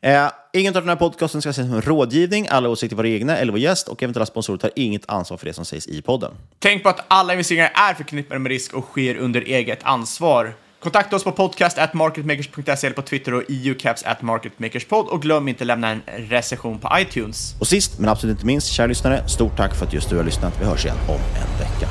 [0.00, 2.46] Eh, ingen av den här podcasten ska ses som rådgivning.
[2.50, 5.52] Alla åsikter var egna eller vår gäst och eventuella sponsorer tar inget ansvar för det
[5.52, 6.32] som sägs i podden.
[6.58, 10.54] Tänk på att alla investeringar är förknippade med risk och sker under eget ansvar.
[10.80, 15.48] Kontakta oss på podcast at marketmakers.se eller på Twitter och eucaps at marketmakerspod och glöm
[15.48, 17.54] inte lämna en recension på iTunes.
[17.58, 20.24] Och sist men absolut inte minst, kära lyssnare, stort tack för att just du har
[20.24, 20.54] lyssnat.
[20.60, 21.88] Vi hörs igen om en vecka.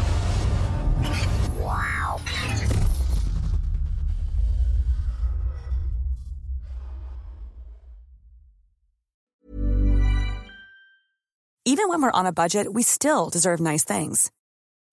[11.66, 14.32] Even when we're on a budget, we still deserve nice things.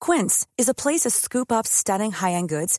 [0.01, 2.79] Quince is a place to scoop up stunning high-end goods